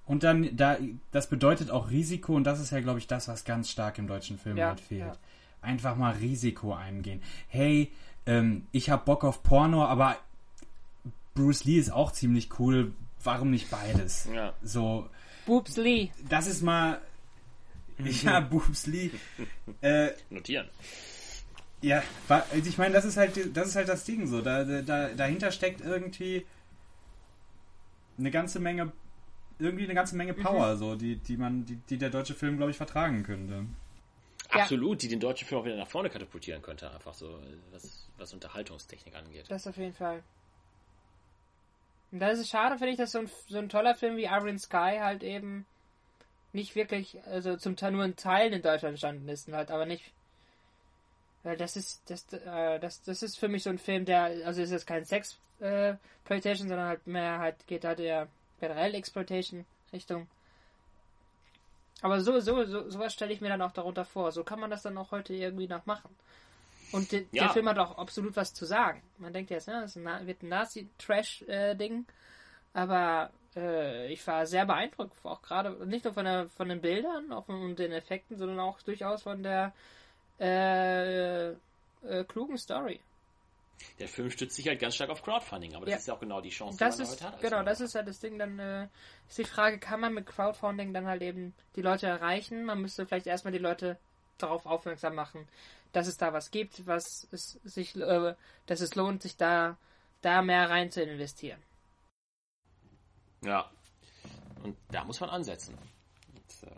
[0.08, 0.80] Und dann, da,
[1.12, 4.08] das bedeutet auch Risiko und das ist ja, glaube ich, das, was ganz stark im
[4.08, 5.02] deutschen Film Ja, halt fehlt.
[5.02, 5.18] ja.
[5.62, 7.22] Einfach mal Risiko eingehen.
[7.48, 7.92] Hey,
[8.26, 10.18] ähm, ich hab Bock auf Porno, aber
[11.36, 12.92] Bruce Lee ist auch ziemlich cool.
[13.24, 14.28] Warum nicht beides?
[14.34, 14.54] Ja.
[14.64, 15.10] So,
[15.46, 16.10] Boobs Lee.
[16.30, 17.02] das ist mal.
[18.24, 19.12] Ja, Boobs Lee.
[19.82, 20.68] äh, Notieren.
[21.82, 24.42] ja, also ich meine, das ist halt, das ist halt das Ding so.
[24.42, 26.46] Da, da, dahinter steckt irgendwie
[28.18, 28.92] eine ganze Menge,
[29.60, 32.72] irgendwie eine ganze Menge Power, so, die, die man, die, die der deutsche Film, glaube
[32.72, 33.66] ich, vertragen könnte.
[34.54, 34.64] Ja.
[34.64, 37.40] Absolut, die den deutschen Film auch wieder nach vorne katapultieren könnte, einfach so,
[37.72, 39.46] was, was Unterhaltungstechnik angeht.
[39.50, 40.24] Das auf jeden Fall.
[42.12, 44.60] Und da ist schade, finde ich, dass so ein, so ein toller Film wie Iron
[44.60, 45.66] Sky halt eben
[46.54, 50.12] nicht wirklich, also zum Teil nur in Teilen in Deutschland entstanden ist halt aber nicht.
[51.44, 54.62] Weil das ist, das, äh, das, das ist für mich so ein Film, der, also
[54.62, 58.28] ist jetzt kein Sex äh, Exploitation, sondern halt mehr halt, geht halt eher
[58.60, 60.28] generell Exploitation Richtung.
[62.02, 64.32] Aber so, so, so, sowas stelle ich mir dann auch darunter vor.
[64.32, 66.10] So kann man das dann auch heute irgendwie noch machen.
[66.92, 67.44] Und de, Ja.
[67.46, 69.02] der Film hat auch absolut was zu sagen.
[69.18, 72.06] Man denkt jetzt, ja, das ein, wird ein Nazi-Trash-Ding.
[72.74, 77.32] aber äh, ich war sehr beeindruckt, auch gerade nicht nur von, der, von den Bildern
[77.34, 79.74] auch von den Effekten, sondern auch durchaus von der
[80.40, 81.56] äh, äh,
[82.28, 83.00] klugen Story.
[84.00, 85.98] Der Film stützt sich halt ganz stark auf Crowdfunding, aber das Ja.
[85.98, 87.42] ist ja auch genau die Chance, Das die man ist, heute hat.
[87.42, 87.84] genau, das Filmemacher.
[87.86, 88.88] ist halt das Ding, dann äh,
[89.28, 92.64] ist die Frage, kann man mit Crowdfunding dann halt eben die Leute erreichen?
[92.66, 93.98] Man müsste vielleicht erstmal die Leute
[94.38, 95.48] darauf aufmerksam machen,
[95.92, 98.36] dass es da was gibt, was es sich, äh,
[98.66, 99.78] dass es lohnt, sich da,
[100.22, 101.60] da mehr rein zu investieren.
[103.44, 103.70] Ja.
[104.64, 105.76] Und da muss man ansetzen.
[105.76, 106.76] Und, äh,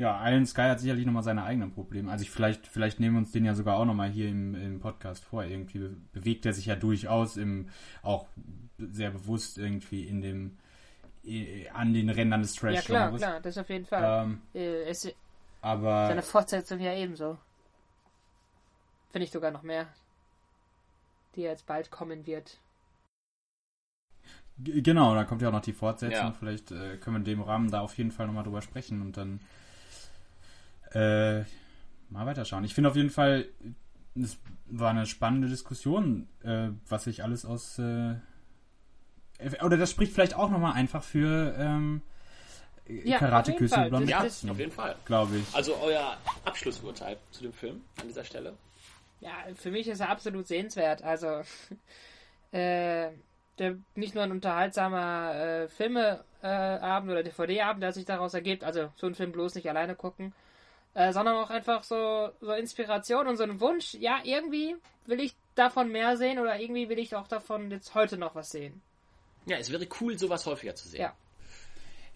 [0.00, 2.10] Ja, Iron Sky hat sicherlich nochmal seine eigenen Probleme.
[2.10, 4.80] Also ich vielleicht, vielleicht nehmen wir uns den ja sogar auch nochmal hier im, im
[4.80, 5.44] Podcast vor.
[5.44, 7.68] Irgendwie be- bewegt er sich ja durchaus im,
[8.02, 8.26] auch
[8.78, 10.58] sehr bewusst irgendwie in dem,
[11.74, 13.20] an den Rändern des Ja, klar, Trash-Genres.
[13.20, 14.24] klar, das auf jeden Fall.
[14.24, 15.12] Ähm, Äh, ist
[15.62, 17.38] aber seine Fortsetzung ja ebenso.
[19.12, 19.86] Finde ich sogar noch mehr.
[21.34, 22.58] Die jetzt bald kommen wird.
[24.58, 26.26] G- Genau, da kommt ja auch noch die Fortsetzung.
[26.26, 26.32] Ja.
[26.32, 29.16] Vielleicht äh, können wir in dem Rahmen da auf jeden Fall nochmal drüber sprechen und
[29.16, 29.40] dann
[30.92, 31.40] äh,
[32.10, 32.64] mal weiterschauen.
[32.64, 33.46] Ich finde auf jeden Fall,
[34.16, 37.78] es war eine spannende Diskussion, äh, was sich alles aus.
[37.78, 38.16] Äh,
[39.62, 42.02] oder das spricht vielleicht auch nochmal einfach für ähm,
[43.04, 43.84] Ja, Karate jeden Küsse Fall.
[43.84, 44.96] und blonde ja, auf jeden Fall.
[45.04, 45.54] glaube ich.
[45.54, 48.54] Also euer Abschlussurteil zu dem Film an dieser Stelle?
[49.20, 51.02] Ja, für mich ist er absolut sehenswert.
[51.02, 51.42] Also,
[52.52, 53.10] äh,
[53.58, 58.90] der nicht nur ein unterhaltsamer äh, Filmeabend äh, oder DVD-Abend, der sich daraus ergibt, also
[58.96, 60.32] so einen Film bloß nicht alleine gucken,
[60.94, 64.76] äh, sondern auch einfach so, so Inspiration und so ein Wunsch, ja, irgendwie
[65.06, 68.50] will ich davon mehr sehen oder irgendwie will ich auch davon jetzt heute noch was
[68.50, 68.80] sehen.
[69.46, 71.02] Ja, es wäre cool, sowas häufiger zu sehen.
[71.02, 71.14] Ja.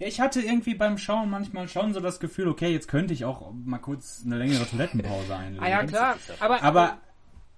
[0.05, 3.25] Ja, ich hatte irgendwie beim Schauen manchmal schon so das Gefühl, okay, jetzt könnte ich
[3.25, 5.65] auch mal kurz eine längere Toilettenpause einlegen.
[5.65, 6.17] Ah ja, klar.
[6.41, 6.99] Aber, Aber,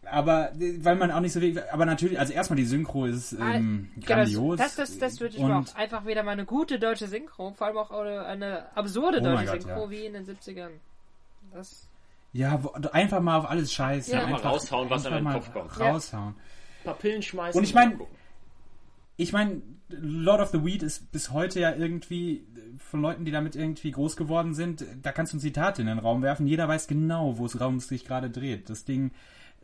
[0.09, 3.91] aber, weil man auch nicht so viel, aber natürlich, also erstmal die Synchro ist ähm,
[3.97, 4.57] Ja, grandios.
[4.59, 7.09] Das, das, das, das würde ich mir Und- auch einfach wieder mal eine gute deutsche
[7.09, 9.91] Synchro, vor allem auch eine, eine absurde Oh deutsche Gott, Synchro ja.
[9.91, 10.71] wie in den 70ern.
[11.53, 11.89] Das,
[12.33, 14.13] Ja, wo, einfach mal auf alles scheiße.
[14.13, 14.25] Ja.
[14.25, 15.81] einfach, Mal raushauen, was in den Kopf kommt.
[15.81, 16.35] Raushauen.
[16.35, 17.59] Ein paar Pillen schmeißen.
[17.59, 18.17] Und ich mein- mal gucken.
[19.17, 22.47] Ich meine, Lord of the Weed ist bis heute ja irgendwie
[22.79, 25.99] von Leuten, die damit irgendwie groß geworden sind, da kannst du ein Zitat in den
[25.99, 26.47] Raum werfen.
[26.47, 28.69] Jeder weiß genau, wo es Raum sich gerade dreht.
[28.69, 29.13] Das Ding,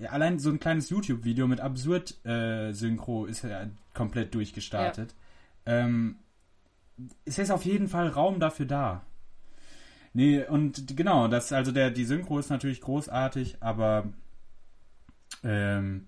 [0.08, 5.14] allein so ein kleines YouTube-Video mit Absurd-Synchro ist ja komplett durchgestartet.
[5.66, 6.16] Ähm,
[7.24, 9.04] es ist auf jeden Fall Raum dafür da.
[10.14, 14.12] Nee, und genau, das, also der, die Synchro ist natürlich großartig, aber
[15.42, 16.06] ähm,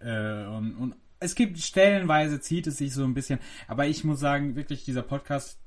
[0.00, 3.38] äh, und, und es gibt stellenweise zieht es sich so ein bisschen,
[3.68, 5.58] aber ich muss sagen, wirklich dieser Podcast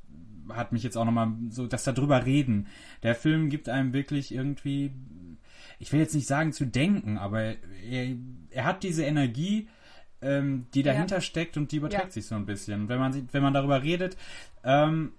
[0.49, 2.67] hat mich jetzt auch nochmal so, dass da drüber reden.
[3.03, 4.91] Der Film gibt einem wirklich irgendwie,
[5.77, 7.55] ich will jetzt nicht sagen zu denken, aber
[7.89, 8.15] er,
[8.49, 9.67] er hat diese Energie,
[10.21, 12.09] ähm, die dahinter steckt und die überträgt Ja.
[12.11, 12.89] sich so ein bisschen.
[12.89, 14.17] Wenn man sieht, wenn man darüber redet,
[14.63, 15.13] ähm,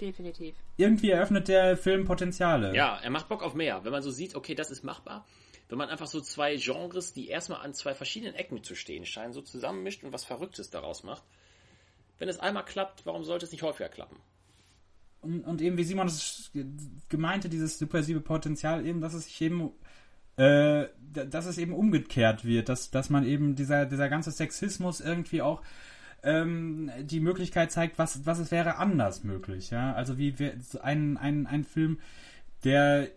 [0.00, 0.54] definitiv.
[0.76, 2.74] irgendwie eröffnet der Film Potenziale.
[2.74, 3.84] Ja, er macht Bock auf mehr.
[3.84, 5.24] Wenn man so sieht, okay, das ist machbar.
[5.68, 9.32] Wenn man einfach so zwei Genres, die erstmal an zwei verschiedenen Ecken zu stehen scheinen,
[9.32, 11.22] so zusammenmischt und was Verrücktes daraus macht.
[12.18, 14.16] Wenn es einmal klappt, warum sollte es nicht häufiger klappen?
[15.20, 16.50] Und, und eben, wie Simon das
[17.08, 19.70] gemeinte, dieses subversive Potenzial, eben, dass es sich eben,
[20.36, 25.40] äh, dass es eben umgekehrt wird, dass, dass man eben dieser, dieser ganze Sexismus irgendwie
[25.40, 25.62] auch
[26.22, 29.94] ähm, die Möglichkeit zeigt, was, was es wäre anders möglich, ja.
[29.94, 30.34] Also wie
[30.82, 32.00] ein, ein, ein Film,
[32.64, 33.10] der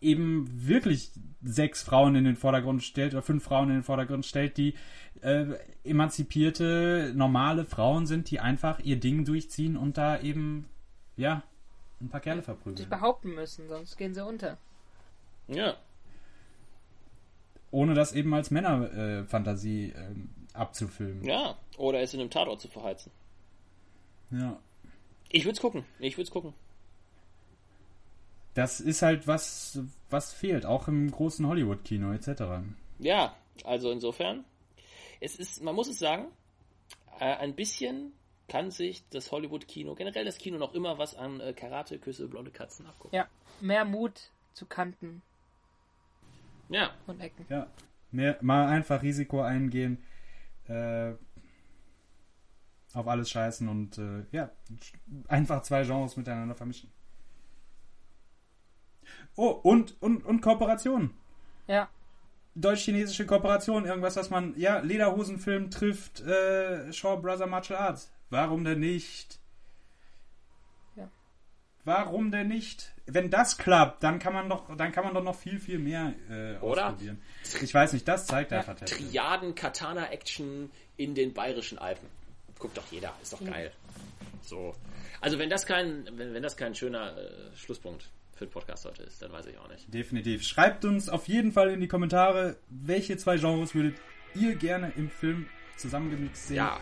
[0.00, 1.10] eben wirklich
[1.42, 4.74] sechs Frauen in den Vordergrund stellt oder fünf Frauen in den Vordergrund stellt, die
[5.22, 5.46] äh,
[5.84, 10.68] emanzipierte, normale Frauen sind, die einfach ihr Ding durchziehen und da eben,
[11.16, 11.42] ja,
[12.00, 12.88] ein paar Kerle Sich verprügeln.
[12.88, 14.58] behaupten müssen, sonst gehen sie unter.
[15.48, 15.76] Ja.
[17.70, 21.24] Ohne das eben als Männerfantasie äh, ähm, abzufilmen.
[21.24, 21.56] Ja.
[21.76, 23.10] Oder es in einem Tatort zu verheizen.
[24.30, 24.58] Ja.
[25.30, 25.84] Ich würde es gucken.
[25.98, 26.54] Ich würde es gucken.
[28.56, 32.64] Das ist halt was, was fehlt, auch im großen Hollywood-Kino etc.
[32.98, 34.46] Ja, also insofern,
[35.20, 36.28] es ist, man muss es sagen,
[37.20, 38.14] äh, ein bisschen
[38.48, 42.50] kann sich das Hollywood-Kino, generell das Kino noch immer was an äh, Karate, Küsse, blonde
[42.50, 43.14] Katzen abgucken.
[43.14, 43.28] Ja,
[43.60, 45.20] mehr Mut zu Kanten
[46.70, 47.44] Ja, und Ecken.
[47.50, 47.66] Ja.
[48.10, 50.02] Mehr, mal einfach Risiko eingehen,
[50.66, 51.12] äh,
[52.94, 54.50] auf alles scheißen und äh, ja,
[55.28, 56.90] einfach zwei Genres miteinander vermischen.
[59.36, 61.10] Oh, und, und, und Kooperation.
[61.66, 61.88] Ja,
[62.56, 68.10] Deutsch-chinesische Kooperation, irgendwas, was man, ja, Lederhosenfilm trifft äh, Shaw Brother Martial Arts.
[68.30, 69.38] Warum denn nicht?
[70.96, 71.10] Ja.
[71.84, 72.94] Warum denn nicht?
[73.04, 76.14] Wenn das klappt, dann kann man doch, dann kann man doch noch viel, viel mehr
[76.30, 76.86] äh, Oder?
[76.86, 77.20] ausprobieren.
[77.60, 78.58] Ich weiß nicht, das zeigt Ja.
[78.58, 78.96] einfach Tesla.
[78.96, 82.08] Triaden-Katana-Action in den bayerischen Alpen.
[82.58, 83.70] Guckt doch jeder, ist doch geil.
[84.40, 84.74] So.
[85.20, 89.02] Also wenn das kein, wenn, wenn das kein schöner äh, Schlusspunkt für den Podcast heute
[89.02, 89.92] ist, dann weiß ich auch nicht.
[89.92, 90.42] Definitiv.
[90.44, 93.96] Schreibt uns auf jeden Fall in die Kommentare, welche zwei Genres würdet
[94.34, 96.56] ihr gerne im Film zusammengemixt sehen.
[96.56, 96.78] Ja,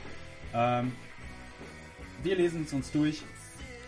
[0.52, 0.92] Ähm,
[2.22, 3.22] wir lesen es uns durch,